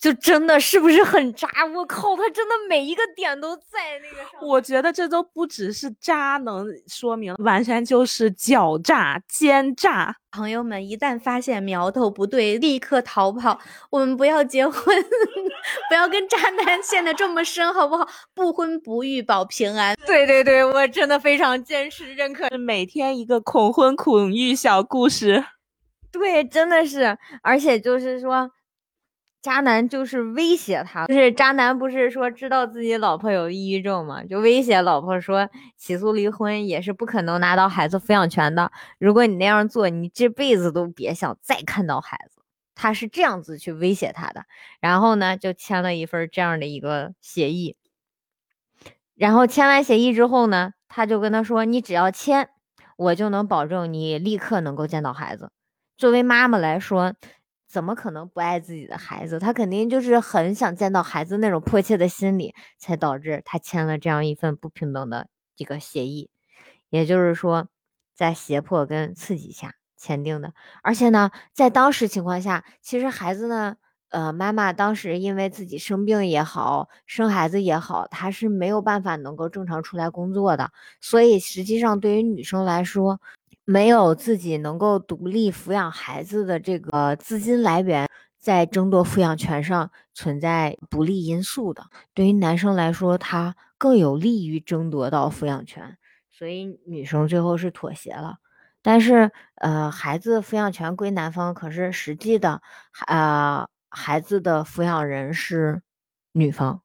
[0.01, 1.47] 就真的是不是很渣？
[1.75, 4.41] 我靠，他真的每一个点都在那个上。
[4.41, 10.15] 我觉得这都不只是渣，能说明完全就是狡诈、奸诈。
[10.31, 13.59] 朋友们，一旦发现苗头不对，立刻逃跑。
[13.91, 15.05] 我们不要结婚，
[15.87, 18.07] 不要跟渣男陷得这么深，好不好？
[18.33, 19.95] 不婚不育保平安。
[20.07, 22.47] 对对对，我真的非常坚持认可。
[22.57, 25.45] 每天一个恐婚恐育小故事。
[26.11, 28.49] 对，真的是，而且就是说。
[29.41, 34.23] 渣男就是威胁他，就是渣男不是说知道自己老婆有抑郁症吗？
[34.23, 38.71] 就威胁老婆说起诉离婚也是不可能拿到孩子抚养权的。
[38.99, 42.43] 如果你那样做，你这辈子都别想再看到孩子。
[42.75, 44.45] 他是这样子去威胁他的，
[44.79, 47.75] 然后呢就签了一份这样的一个协议。
[49.15, 52.49] 然后签完协议之后呢，他就跟他说：“你只要签，
[52.95, 55.51] 我就能保证你立刻能够见到孩子。”
[55.97, 57.15] 作为妈妈来说。
[57.71, 59.39] 怎么可能不爱自己的孩子？
[59.39, 66.29] 他肯定就是很想见到孩子那种迫切的心理，才导致他签了这样一份不平等的一个协议。
[66.89, 67.69] 也就是说，
[68.13, 70.53] 在胁迫跟刺激下签订的。
[70.83, 73.77] 而且呢，在当时情况下，其实孩子呢，
[74.09, 80.71] 呃，妈妈当时因为自己生病也好，生孩子也好，她是没有办法能够正常出来工作的。
[80.99, 83.21] 所以实际上，对于女生来说，
[83.71, 91.85] 没有自己能够独立抚养孩子的这个资金来源，在争夺抚养权上存在不利因素的。
[92.13, 95.97] 对于男生来说，他更有利于争夺到抚养权，
[96.29, 98.39] 所以女生最后是妥协了。
[98.81, 102.61] 但是，呃，孩子抚养权归男方，可是实际的，
[103.07, 105.81] 呃，孩子的抚养人是
[106.33, 106.81] 女方。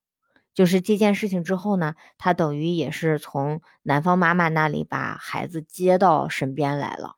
[0.57, 7.17] 就是这件事情之后呢，他等于也是从男方妈妈那里把孩子接到身边来了。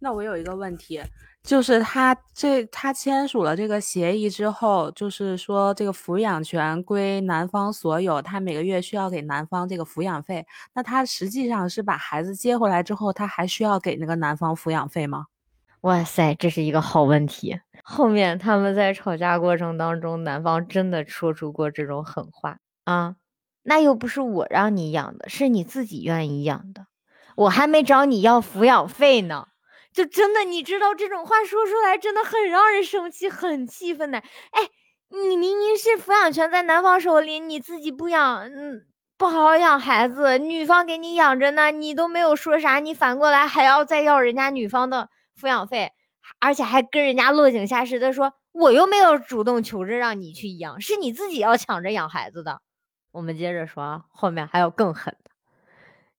[0.00, 1.02] 那我有一个问题，
[1.42, 10.46] 就是他这他签署了这个协议之后，就是说这个抚养权归男方所有，他每个月需要给男方这个抚养费。
[10.72, 15.26] 那他实际上是把孩子接回来之后，他还需要给那个男方抚养费吗？
[15.82, 17.60] 哇塞，这是一个好问题。
[17.84, 22.58] 后面他们在吵架过程当中，男方真的说出过这种狠话。
[22.86, 23.16] 啊，
[23.64, 26.86] 那又不是我让你养的，是你自己愿意养的。
[27.34, 29.48] 我还没找你要抚养费呢，
[29.92, 34.18] 就真的，你知道这种话说出来真的很让人生气，很气愤的。
[34.18, 34.70] 哎，
[35.10, 38.86] 你明明是抚养权在男方手里，你自己不养，嗯，
[39.18, 45.90] 不好好养孩子，女方给你养着呢，你都没有说啥，你反过来还要再要人家女方的抚养费，
[46.38, 52.60] 而且还跟人家落井下石的说，我又没有主动求着让你去养，是你自己要抢着养孩子的。
[53.16, 55.30] 我们接着说，后面还有更狠的，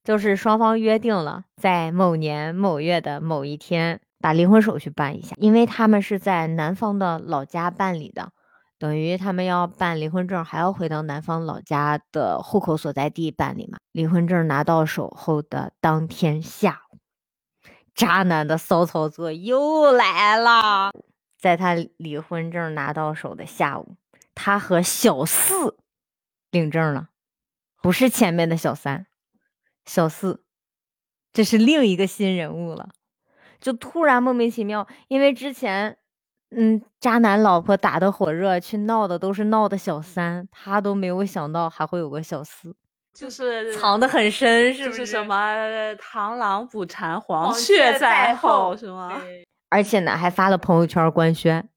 [0.03, 8.31] 就是双方约定了在某年某月的某一天把离婚手续办一下，因为他们是在男方的老家办理的，
[8.79, 13.77] 等于他们要办离婚证还要回到男方老家的户口所在地办理嘛。
[13.91, 16.97] 离婚证拿到手后的当天下午，
[17.93, 20.89] 渣男的骚操作又来了，
[21.39, 23.95] 在他离婚证拿到手的下午，
[24.33, 25.77] 他和小四。
[26.57, 27.09] 领证了，
[27.81, 29.05] 不是前面的小三，
[29.85, 30.43] 小四，
[31.31, 32.89] 这是另一个新人物了。
[33.59, 35.97] 就突然莫名其妙，因为之前，
[36.51, 42.75] 嗯，渣男老婆打的火热，去闹的都是闹的小三，他都没有想到还会有个小四，
[43.13, 45.05] 就是藏得很深，是不是？
[45.05, 45.35] 什么
[45.95, 49.21] 螳螂捕蝉，黄雀在后，是吗？
[49.69, 51.67] 而且呢，还发了朋友圈官宣，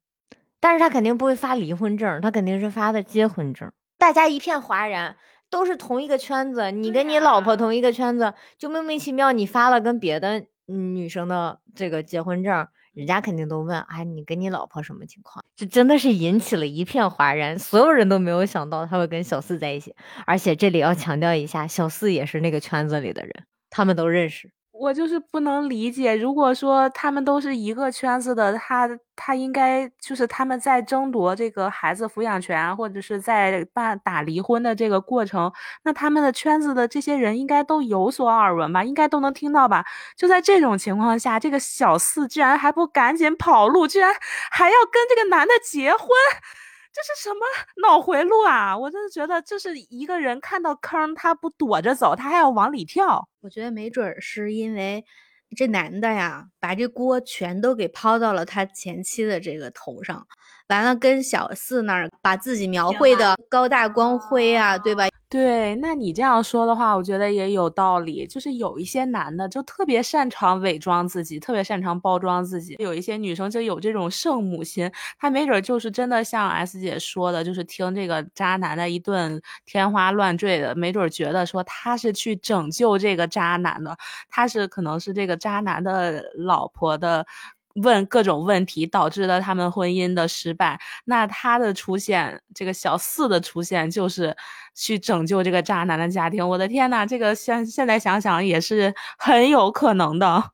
[0.61, 3.73] 但是他肯定不会发离婚证，他肯定是发的结婚证。
[4.01, 5.15] 大家一片哗然，
[5.51, 15.45] 都是同一个圈子，你跟你老婆同一个圈子，就莫名其妙你发了跟别的女生的这个结婚证，人家肯定都问，哎，你跟你老婆什么情况？
[15.55, 24.51] 这真的是引起了一片哗然，所有人都没有想到他会跟小四在一起，而且这里要强调一下，小四也是那个圈子里的人，他们都认识。
[24.81, 35.53] 我就是不能理解，如果说他们都是一个圈子的，他他应该就是他们在争夺这个孩子抚养权，或者是在办打离婚的这个过程，
[35.85, 39.85] 那他们的圈子的这些人应该都有所耳闻吧，应该都能听到吧？
[40.17, 44.11] 就在这种情况下，这个小四居然还不赶紧跑路，居然
[44.51, 46.09] 还要跟这个男的结婚。
[46.93, 47.41] 这是什么
[47.83, 48.77] 脑回路啊！
[48.77, 53.29] 我真的觉得，就是一个人看到坑，他不躲着走，他还要往里跳。
[53.41, 55.05] 我觉得没准儿是因为
[55.57, 60.27] 这男的呀，把这锅全都给抛到了他前妻的这个头上。
[60.71, 65.09] 完了跟小四那儿把自己描绘的高大光辉啊，对吧？
[65.29, 68.25] 对，那你这样说的话，我觉得也有道理。
[68.27, 83.97] 就是有一些男的就特别擅长伪装自己，特别擅长包装自己；有一些女生就有这种圣母心，她没准就是真的像 S 姐说的，就是听这个渣男的一顿天花乱坠的，没准觉得说她是去拯救这个渣男的，
[84.29, 87.27] 她是可能是这个渣男的老婆的。
[87.75, 94.37] 问各种问题导致了他们婚姻的失败，那他的出现，这个小四的出现就是
[94.75, 96.47] 去拯救这个渣男的家庭。
[96.47, 100.51] 我的天呐，这个现现在想想也是很有可能的。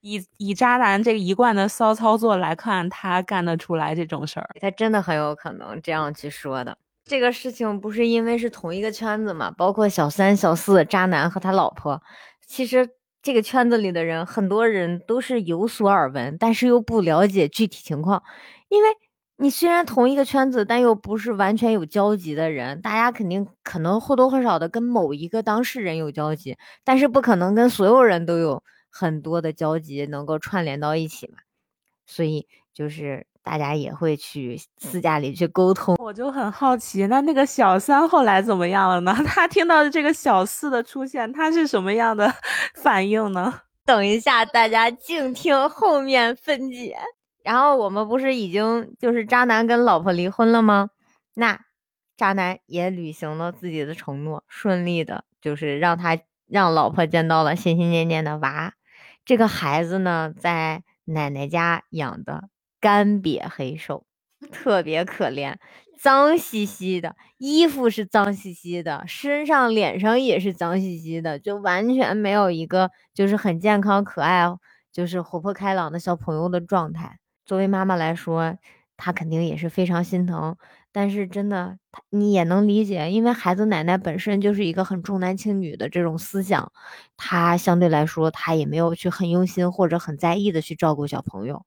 [0.00, 6.76] 以以渣男这个一贯的骚操作来看，他干得出来这种事儿，他真的很有可能这样去说的。
[7.04, 9.50] 这个事情不是因为是同一个圈子嘛？
[9.50, 12.02] 包括小三、小四、渣男和他老婆，
[12.46, 12.97] 其实。
[13.22, 18.22] 这个圈子里的人，很多人都是有所耳闻，但是又不了解具体情况。
[18.68, 18.88] 因为
[19.36, 31.38] 你虽然同一个圈子，但又不是完全有交集的人，大家肯定可能或多或少的跟某一个当事人有交集，但是不可能跟所有人都有很多的交集，能够串联到一起嘛。
[32.06, 33.26] 所以就是。
[33.48, 39.16] 大家也会去私下里去沟通，我就很好奇，那那个小三后来怎么样了呢？
[39.24, 42.30] 他听到这个小四的出现，他是什么样的
[42.76, 43.62] 反应呢？
[43.86, 46.94] 等一下，大家静听后面分解。
[47.42, 50.90] 然后我们不是已经就是渣男跟老婆离婚了吗？
[51.34, 51.58] 那
[52.18, 58.74] 渣男也履行了自己的承诺，顺利的就是让他让老婆见到了心心念念的娃。
[59.24, 62.50] 这个孩子呢，在奶奶家养的。
[62.80, 64.04] 干瘪黑瘦，
[64.52, 65.56] 特别可怜，
[66.00, 74.44] 脏兮兮的，衣服是脏兮兮的，身上脸上也是脏兮兮的，就完全没有一个就是很健康可爱，
[74.92, 77.18] 就是活泼开朗的小朋友的状态。
[77.44, 78.56] 作为妈妈来说，
[78.96, 80.56] 她肯定也是非常心疼。
[80.92, 81.76] 但是真的，
[82.10, 86.72] 你也能理解，因为孩子奶奶本身就是一个很重男轻女的这种思想，
[87.16, 91.62] 她相对来说，她也没有去很用心或者很在意的去照顾小朋友。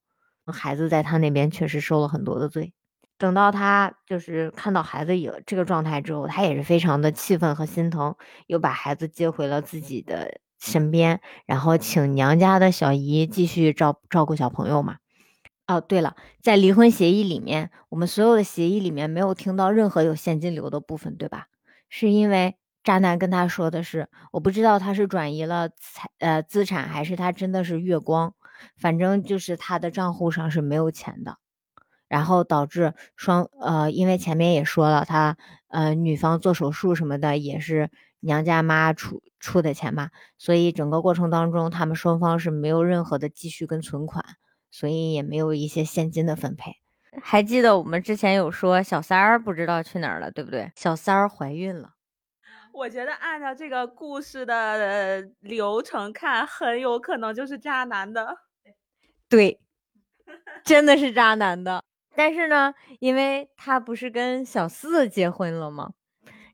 [0.52, 2.74] 孩子在他那边确实受了很多的罪，
[3.18, 8.16] 等到他就是看到孩子有这个状态之后，他也是非常的气愤和心疼，
[8.48, 14.98] 又把孩子接回了自己的身边，然后请娘家的小姨继续照照顾小朋友嘛。
[15.68, 21.46] 哦，对了，在离婚协议里面，我们所有的协议里面没有听到任何有现金流的部分，对吧？
[21.88, 28.34] 是因为渣男跟他说的是，我不知道他是转移了财呃资产，还是他真的是月光。
[28.76, 31.38] 反正就是他的账户上是没有钱的，
[32.08, 35.38] 然后导致双呃，因为前面也说了，他
[35.68, 37.90] 呃女方做手术什么的也是
[38.20, 44.24] 娘家妈出出的钱嘛，所以整个过程当中他们双方是没有任何的积蓄跟存款，
[44.70, 46.78] 所以也没有一些现金的分配。
[47.22, 50.72] 还记得我们之前有说小三儿不知道去哪儿了，对不对？
[50.76, 51.96] 小三儿怀孕了。
[52.74, 58.38] 我觉得按照这个故事的流程看，很有可能就是渣男的。
[59.32, 59.60] 对，
[60.66, 61.86] 真的是渣男的。
[62.14, 65.94] 但是呢，因为他不是跟小四结婚了吗？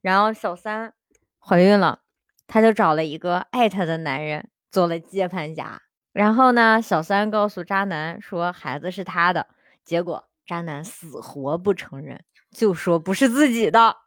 [0.03, 0.93] 然后小三
[1.39, 2.01] 怀孕了，
[2.45, 5.81] 他就找了一个爱他的男人做了接盘侠。
[6.13, 9.47] 然后呢，小三告诉渣男说孩子是他的，
[9.83, 13.97] 结果渣男死活不承认，就说不是自己的。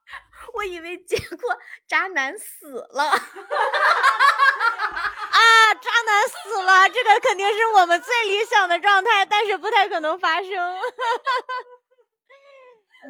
[0.55, 1.59] 我以为结果
[1.89, 3.11] 渣男死了。
[5.75, 10.51] 渣男死了，这个肯定是我们最理想的状态，但是不太可能发生。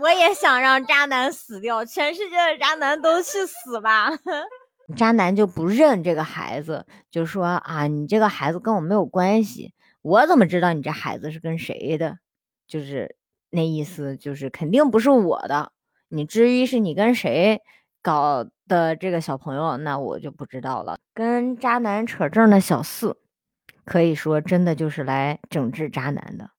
[0.00, 4.10] 我也想让渣男死掉，全世界的渣男都去死吧。
[4.96, 12.18] 渣男就不认这个孩子，就说啊，你这个孩子跟我没有关系，我怎么知道你这孩子是跟谁的？
[12.66, 13.16] 就是
[13.50, 15.72] 那意思，就是肯定不是我的。
[16.08, 17.60] 你至于是你跟谁？
[18.02, 20.98] 搞的这个小朋友，那我就不知道了。
[21.12, 23.18] 跟渣男扯证的小四，
[23.84, 26.50] 可以说真的就是来整治渣男的，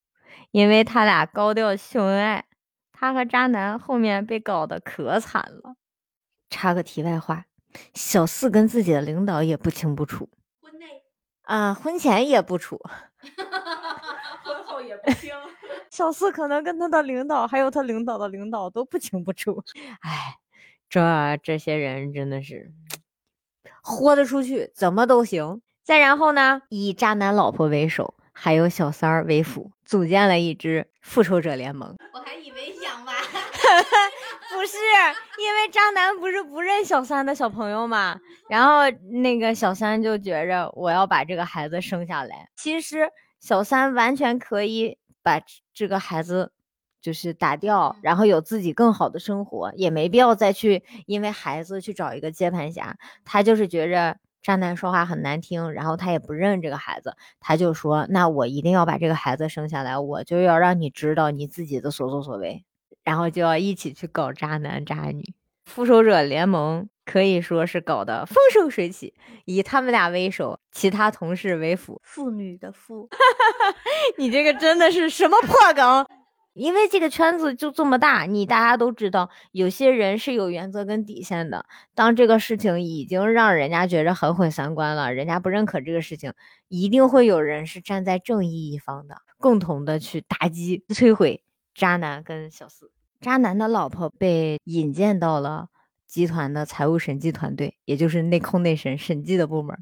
[0.52, 2.46] 因为他俩高调秀恩爱，
[2.92, 5.76] 他和渣男后面被搞得可惨了。
[6.50, 7.46] 插个题外话，
[7.96, 10.30] 小四跟自己的领导也不清不楚，
[10.62, 11.04] 婚内
[11.44, 12.80] 啊，婚前也不处，
[14.44, 15.34] 婚后也不清。
[15.90, 19.64] 小四可能跟他的领导，还有他领导的领导都不清不楚，
[20.02, 20.38] 哎。
[20.92, 22.70] 这这些人真的是
[23.82, 25.62] 豁得出去，怎么都行。
[25.84, 31.96] 再然后呢，以渣男老婆为首，还有小三儿为辅，组建了一支复仇者联盟。
[32.14, 33.14] 我还以为想吧，
[34.52, 34.78] 不是，
[35.42, 38.20] 因为渣男不是不认小三的小朋友嘛，
[38.50, 38.90] 然后
[39.22, 42.50] 那个小三就觉着我要把这个孩子生下来。
[42.58, 45.42] 其实小三完全可以把
[45.74, 46.52] 这个孩子
[47.02, 52.96] 就是打掉，然后有自己更好的生活，也没必要再去因为孩子去找一个接盘侠。
[53.26, 62.64] 他就是觉着渣男说话很难听，然后他也不认这个孩子，他就说：“那我一定要把这个孩子生下来，我就要让你知道你自己的所作所为，
[63.04, 65.34] 然后就要一起去搞渣男渣女。”
[65.66, 69.14] 复仇者联盟可以说是搞得风生水起，
[69.46, 72.02] 以他们俩为首，其他同事为辅。
[72.04, 73.08] 妇女的妇，
[74.18, 76.06] 你这个真的是什么破梗？
[76.54, 81.66] 因为这个圈子就这么大，你大家都知道，有些人是有原则跟底线的。
[81.96, 86.34] 当这个事情已经让人家觉着很毁三观了，人家不认可这个事情，
[86.68, 91.42] 一定会有人是站在正义一方的，共同的去打击、摧毁
[91.74, 92.92] 渣男跟小四。
[93.22, 95.68] 渣男的老婆被引荐到了
[96.06, 99.78] 集团的财务审计团队，也就是内控内审审计的部门，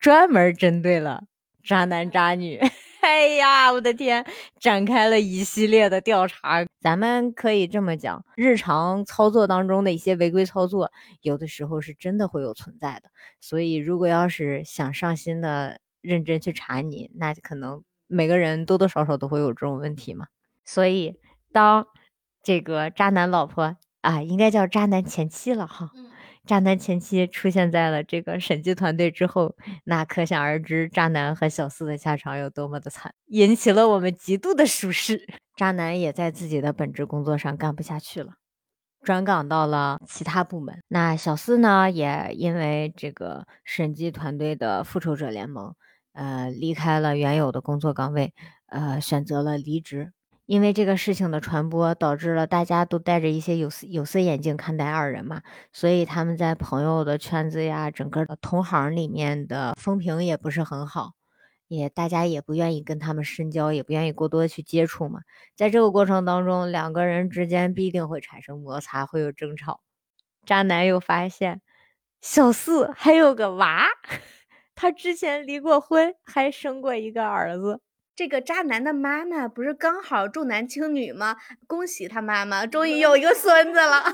[0.00, 1.22] 专门针对了
[1.62, 2.58] 渣男渣女。
[3.02, 4.24] 哎呀，我的天，
[4.58, 6.64] 展开了一系列的调查。
[6.80, 10.90] 咱们可以这么讲，日常操作当中的一些违规操作，
[11.22, 13.10] 有的时候是真的会有存在的。
[13.40, 20.26] 所以，如果要是想上心的认真去查你，那可能每个人多多少少都会有这种问题嘛。
[20.64, 21.16] 所以，
[21.52, 21.86] 当
[22.42, 25.90] 这个渣男老婆啊，应该叫渣男前妻了哈。
[26.46, 35.26] 渣男前妻出现在了这个审计团队之后，那可想而知，渣男和小四的下场有多么的惨，引起了我们极度的舒适。
[35.56, 38.32] 渣男也在自己的本职工作上干不下去了，
[39.02, 40.82] 转岗到了其他部门。
[40.88, 45.74] 那小四呢，也因为这个审计团队的复仇者联盟，
[46.14, 48.32] 呃，离开了原有的工作岗位，
[48.66, 50.12] 呃，选择了离职。
[50.50, 55.42] 因为这个事情的传播，导致了大家都戴着一些有色有色眼镜看待二人嘛，
[55.72, 61.12] 所以他们在朋友的圈子呀，整个的同行里面的风评也不是很好，
[61.68, 65.20] 也大家也不愿意跟他们深交，也不愿意过多的去接触嘛。
[65.54, 69.80] 在这个过程当中，两个人之间必定会产生摩擦，会有争吵。
[70.44, 71.62] 渣男又发现
[72.20, 73.86] 小四还有个娃，
[74.74, 77.80] 他之前离过婚，还生过一个儿子。
[78.20, 81.38] 这个渣男的妈妈不是刚好重男轻女吗？
[81.66, 84.04] 恭喜他妈妈，终于有一个孙子了。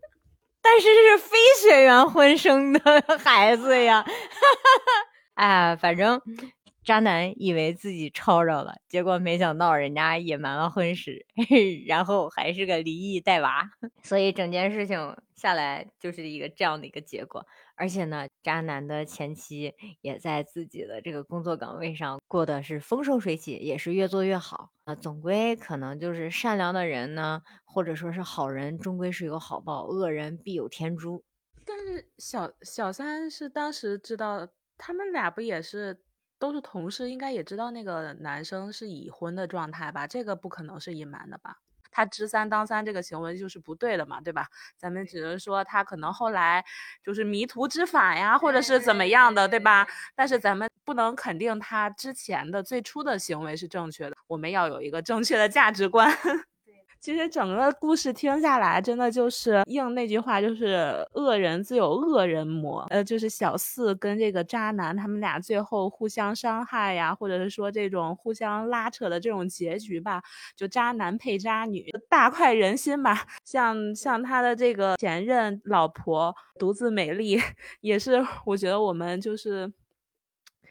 [0.62, 2.80] 但是这是非血缘婚生的
[3.22, 4.02] 孩子呀！
[5.36, 6.18] 哎，反正
[6.82, 11.26] 渣男以为自己抄着了，结果没想到人家隐瞒了婚史，
[11.86, 13.70] 然后还是个离异带娃，
[14.02, 17.46] 所以整件事情下来就是一个这样的一个结果。
[17.76, 24.94] 而且呢，渣男的前妻也在自己的这个工作岗位上过得是风生水起，也是越做越好啊。
[24.94, 31.22] 总归可能就是善良的人呢，或者说是好人，终归是有好报，恶人必有天诛。
[31.64, 35.98] 但是小小三是当时知道，他们俩不也是
[36.40, 40.06] 都是同事，应该也知道那个男生是已婚的状态吧？
[40.08, 41.58] 这个不可能是隐瞒的吧？
[41.92, 44.46] 他知三当三这个行为就是不对的嘛，对吧？
[44.78, 46.64] 咱们只能说他可能后来
[47.04, 49.86] 就是迷途知返呀，或者是怎么样的，对吧？
[50.14, 56.10] 但是咱们不能肯定他之前的最初的行为是正确的，我们要有一个正确的价值观。
[57.00, 62.86] 其实整个故事听下来，真的就是应那句话，就是恶人自有恶人磨。
[62.90, 70.22] 呃，就是小四跟这个渣男，他们俩最后互相伤害呀，或者是说这种互相拉扯的这种结局吧，
[70.54, 73.26] 就渣男配渣女，大快人心吧。
[73.46, 77.40] 像像他的这个前任老婆独自美丽，
[77.80, 79.72] 也是我觉得我们就是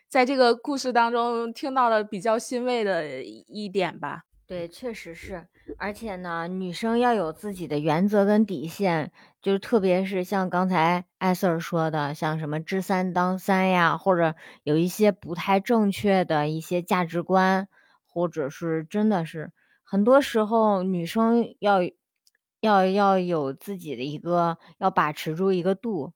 [0.07, 4.25] 在这个故事当中听到了比较欣慰的一点吧。
[4.45, 5.47] 对，确实是，
[5.77, 9.11] 而且呢，女生要有自己的原则跟底线，
[9.41, 17.67] 就是特别是像刚才艾瑟尔说的，像什么知三当三呀，或者有一些不太正确的一些价值观，
[18.07, 19.51] 或者是真的是
[19.83, 21.79] 很多时候女生要
[22.61, 26.13] 要要有自己的一个，要把持住一个度。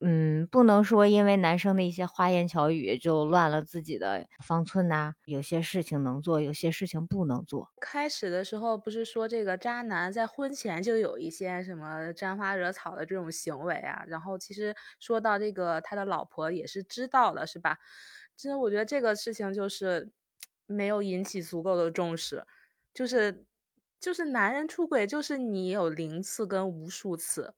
[0.00, 5.14] 嗯，不能说因为男生的一些花言巧语就乱了自己的方寸呐。
[5.24, 7.68] 有些事情能做，有些事情不能做。
[7.80, 14.04] 开始的时候不是说这个渣男在婚前就有一些什么沾花惹草的这种行为啊？
[14.08, 17.78] 然后其实说到这个他的老婆也是知道的，是吧？
[18.36, 20.10] 其实我觉得这个事情就是
[20.66, 22.44] 没有引起足够的重视，
[22.94, 23.44] 就是
[24.00, 27.54] 就是男人出轨就是你有零次跟无数次。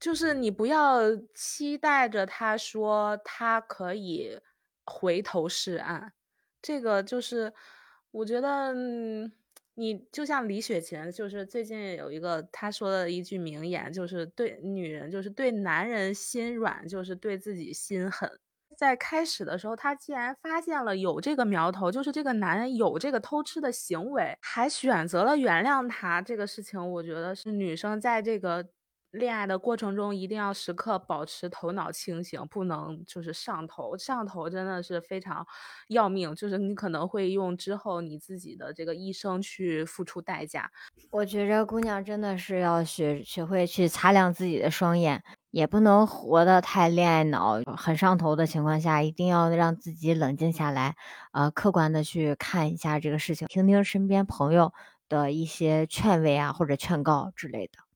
[0.00, 4.40] 就是你不要期待着他说他可以
[4.86, 6.10] 回头是岸，
[6.62, 7.52] 这个就是
[8.10, 8.72] 我觉得
[9.74, 18.40] 你就像李雪琴，就是最近有一个他说的一句名言，就是对女人就是对男人心软，就是对自己心狠。
[18.78, 28.66] 在开始的时候，他既然发现了有这个苗头，就是这个男人有这个偷吃的行为，还选择了原谅他，这个事情，我觉得是女生在这个。
[29.10, 33.96] 恋爱的过程中一定要时刻保持头脑清醒，不能就是上头。
[33.98, 35.44] 上头真的是非常
[35.88, 40.70] 要命，就是你可能会用之后你自己的这个一生去付出代价。
[41.10, 50.94] 我觉着姑娘真的是要学学会去擦亮自己的双眼，也不能活得太恋爱脑，很上头的情况下，一定要让自己冷静下来，
[51.32, 54.72] 呃，客观的去看一下这个事情，听听身边朋友
[55.08, 57.89] 的一些劝慰啊或者劝告之类的。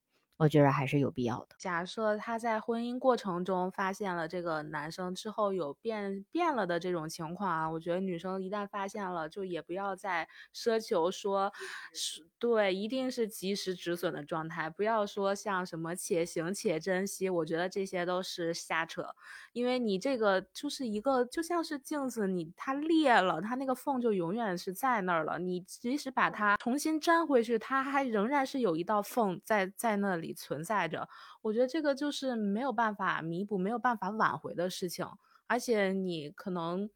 [0.44, 1.56] 我觉得还是有必要的。
[1.58, 11.50] 假设他在婚姻过程中发现了这个男生之后有变变了的这种情况啊，我觉得女生一旦发现了，就也不要再奢求说，
[11.94, 19.06] 是对，一定是及时止损的状态，不要说像什么且行且珍惜，我觉得这些都是瞎扯。
[19.54, 25.38] 因为你这个就是一个就像是镜子，你它裂了，它那个缝就永远是在那儿了。
[25.38, 31.08] 你即使把它重新粘回去，它还仍然是有一道缝在在那里存在着。
[31.40, 35.06] 我觉得这个就是没有办法弥补、没有办法挽回的事情，
[35.46, 36.90] 而且你可能。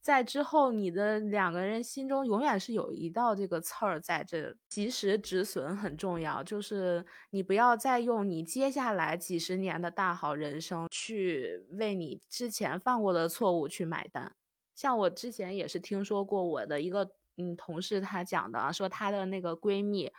[0.00, 6.40] 在之后，你的两个人心中永远是有一道这个刺儿在这，及时止损很重要。
[6.42, 14.32] 就是你不要再用你接下来几十年的大好人生去为你之前犯过的错误去买单。
[14.72, 20.12] 像我之前也是听说过我的一个嗯同事她讲的，说她的那个闺蜜，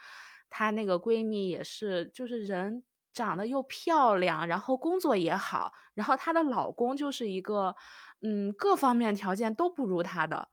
[0.49, 2.83] 她那个闺蜜也是，就是人
[3.13, 7.75] 长得又漂亮，然后工作也好，然后她的老公就是一个。
[8.21, 10.49] 嗯，各方面条件都不如她的，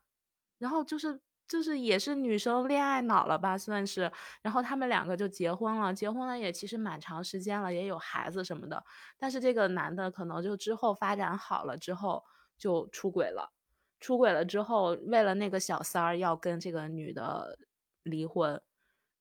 [0.56, 4.12] 然后就是就是也是女生恋爱脑了吧，算是。
[4.40, 8.84] 然后他们两个就结婚了，结婚了也其实蛮长时间了，也有孩子什么的。
[9.18, 12.22] 但是这个男的可能就之后发展好了之后
[12.56, 13.52] 就出轨了，
[13.98, 17.58] 出轨了之后为了那个小三儿要跟这个女的
[18.04, 18.62] 离婚，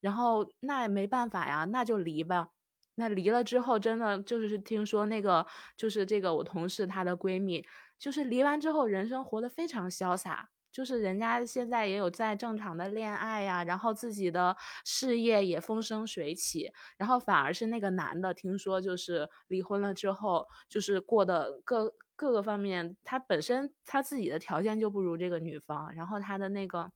[0.06, 2.50] 然后那也没办法呀，那就离吧。
[2.94, 5.44] 那离了之后真的就是听说那个
[5.76, 7.66] 就是这个我同事她的闺蜜。
[7.98, 10.48] 就是离完之后，人生活得非常潇洒。
[10.70, 16.70] 就是人家现在也有在正常的恋爱呀，然后自己的事业也风生水起。
[16.98, 26.92] 然后反而是那个男的，听说就是离婚了之后，就是过的各各个方面，他本身他自己的条件就不如这个女方，然后他的那个。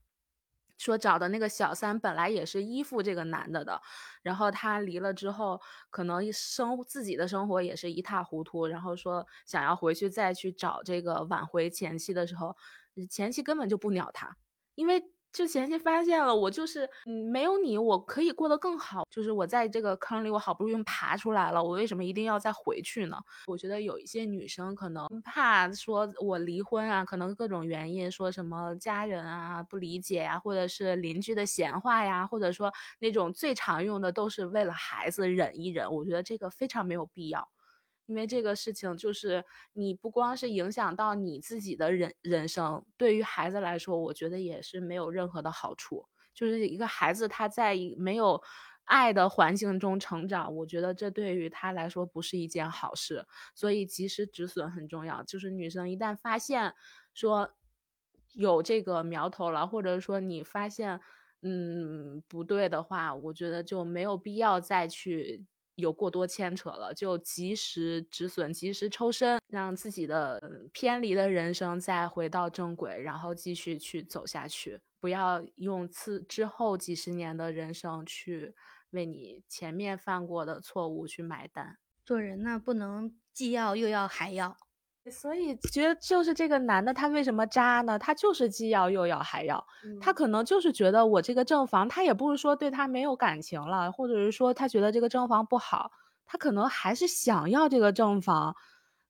[0.80, 3.80] 说找的那个小三本来也是依附这个男的的，
[4.22, 5.60] 然后他离了之后，
[5.90, 12.56] 可能生自己的生活也是一塌糊涂，然后说想要回去再去找这个挽回前妻的时候，
[13.10, 14.36] 前妻根本就不鸟他，
[14.74, 15.12] 因为。
[15.32, 19.04] 就前期发现了，我就是嗯，没有你，我可以过得更好。
[19.10, 23.16] 就是我在这个坑里，我好不容易爬出来了，我为什么一定要再回去呢？
[23.46, 35.90] 我觉得有一些女生可能怕说我离婚啊，可能各种原因，说什么家人啊不理解呀，或者是邻居的闲话呀，或者说那种最常用的都是为了孩子忍一忍。
[35.92, 37.48] 我觉得这个非常没有必要。
[38.10, 46.06] 因为这个事情就是你不光是影响到你自己的人人生，对于孩子来说，我觉得也是没有任何的好处。
[46.34, 48.42] 就是一个孩子他在没有
[48.82, 53.24] 爱的环境中成长，我觉得这对于他来说不是一件好事。
[53.54, 55.22] 所以及时止损很重要。
[55.22, 56.74] 就是女生一旦发现
[57.14, 57.52] 说
[58.32, 61.00] 有这个苗头了，或者说你发现
[61.42, 65.46] 嗯不对的话，我觉得就没有必要再去。
[65.80, 70.40] 有过多牵扯了，就及时止损，及时抽身，让自己的
[70.72, 74.80] 偏离的人生再回到正轨，然后继续去走下去。
[75.00, 78.54] 不要用次之后几十年的人生去
[78.90, 81.78] 为你前面犯过的错误去买单。
[82.04, 84.56] 做人呢，不能既要又要还要。
[85.10, 87.98] 所以觉得就是这个男的，他为什么渣呢？
[87.98, 89.66] 他就是既要又要还要，
[90.00, 95.90] 他可能就是觉得我这个正房，他也不是说对他没有感情了，或者是说他觉得这个正房不好，
[96.26, 98.54] 他可能还是想要这个正房，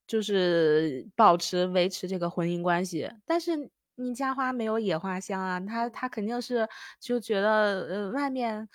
[0.06, 3.10] 就是保持维持这个婚姻关系。
[3.26, 8.68] 但是你家花没有野花香啊，他他肯定是就觉得呃外面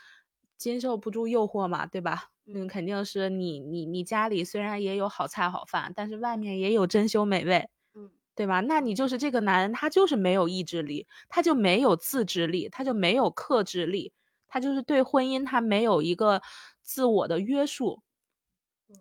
[0.58, 2.30] 经受不住诱惑嘛，对吧？
[2.48, 8.62] 嗯，肯定是你你你家里虽然也有好菜好饭，但是外面也有珍馐美味，嗯，对吧？
[8.62, 14.14] 那你就是这个男人，他就是没有意志力，他就没有自制力，他就没有克制力，
[14.48, 16.42] 他就是对婚姻他没有一个
[16.82, 18.04] 自我的约束，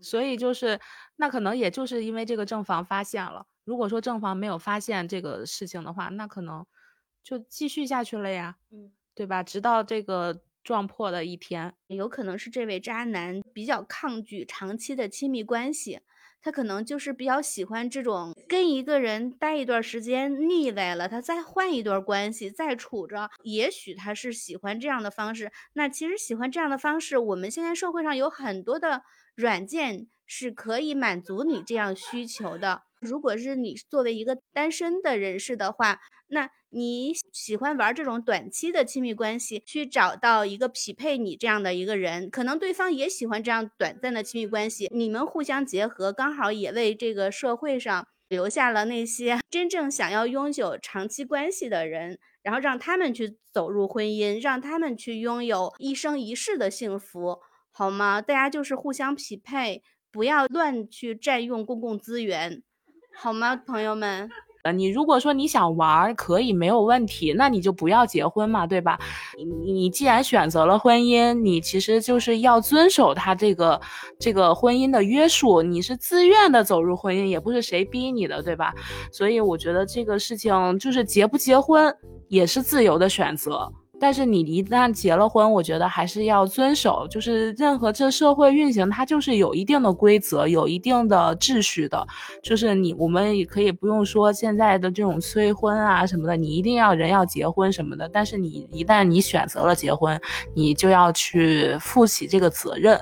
[0.00, 0.80] 所以就是
[1.16, 6.66] 那可能也就是因为这个正房发现了，如果说正房没有发现这个事情的话，那可能
[7.22, 9.42] 就继续下去了呀，嗯，对吧？
[9.42, 10.42] 直到这个。
[10.64, 16.00] 撞破的一天，有可能是这位渣男比较抗拒长期的亲密关系，
[16.40, 25.52] 他可能就是比较喜欢这种跟一个人待一段时间腻歪了，他再换一段关系再处着，也许他是喜欢这样的方式。
[25.74, 29.02] 那其实喜欢这样的方式，我们现在社会上有很多的
[29.34, 32.84] 软件是可以满足你这样需求的。
[33.04, 57.38] 如果是你作为一个单身的人士的话，那你喜欢玩这种短期的亲密关系，去找到一个匹配你这样的一个人，可能对方也喜欢这样短暂的亲密关系，你们互相结合，刚好也为这个社会上留下了那些 真正想要拥有长期关系的人，然后让他们去走入婚姻，让他们去拥有一生一世的幸福，
[57.70, 58.20] 好吗？
[58.20, 62.62] 大家就是互相匹配，不要乱去占用公共资源。
[63.16, 64.28] 好吗，朋友们？
[64.64, 68.98] 呃，你如果说你想玩，可以没有问题，那你就不要结婚嘛，对吧？
[69.36, 73.78] 你你既然选择了婚姻，你其实就是要遵守他这个
[74.18, 78.72] 这个婚姻的约束，你是自愿的走入婚姻，也不是谁逼你的，对吧？
[79.12, 81.94] 所以我觉得这个事情就是结不结婚
[82.28, 83.70] 也是自由的选择。
[84.00, 92.06] 但是你一旦结了婚，我觉得还是要遵守，就是任何这社会运行，它就是有一定的规则，有一定的秩序的。
[92.42, 98.08] 就是你，我们也可以不用说现在的这种催婚啊什么的，你一定要人要结婚什么的。
[98.08, 100.20] 但是你一旦你选择了结婚，
[100.54, 103.00] 你就要去负起这个责任。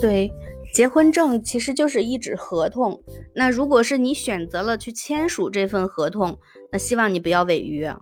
[0.00, 0.32] 对，
[0.72, 2.98] 结婚证其实就是一纸合同。
[3.34, 6.38] 那如果是你选择了去签署这份合同，
[6.70, 7.94] 那希望你不要违约。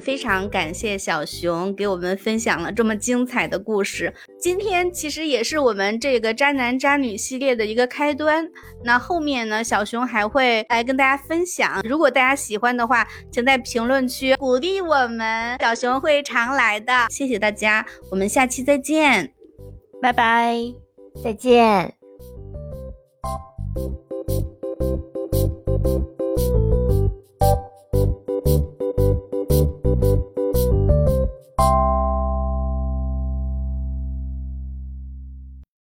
[0.00, 4.14] 非常感谢小熊给我们分享了这么精彩的故事。
[4.38, 8.48] 今天其实也是我们这个渣男渣女系列的一个开端。
[8.84, 11.82] 那后面呢，小熊还会来跟大家分享。
[11.82, 16.92] 如果大家喜欢的话，请在评论区鼓励我们，小熊会常来的。
[17.10, 19.34] 谢谢大家，我们下期再见，
[20.00, 20.56] 拜拜，
[21.22, 21.94] 再见。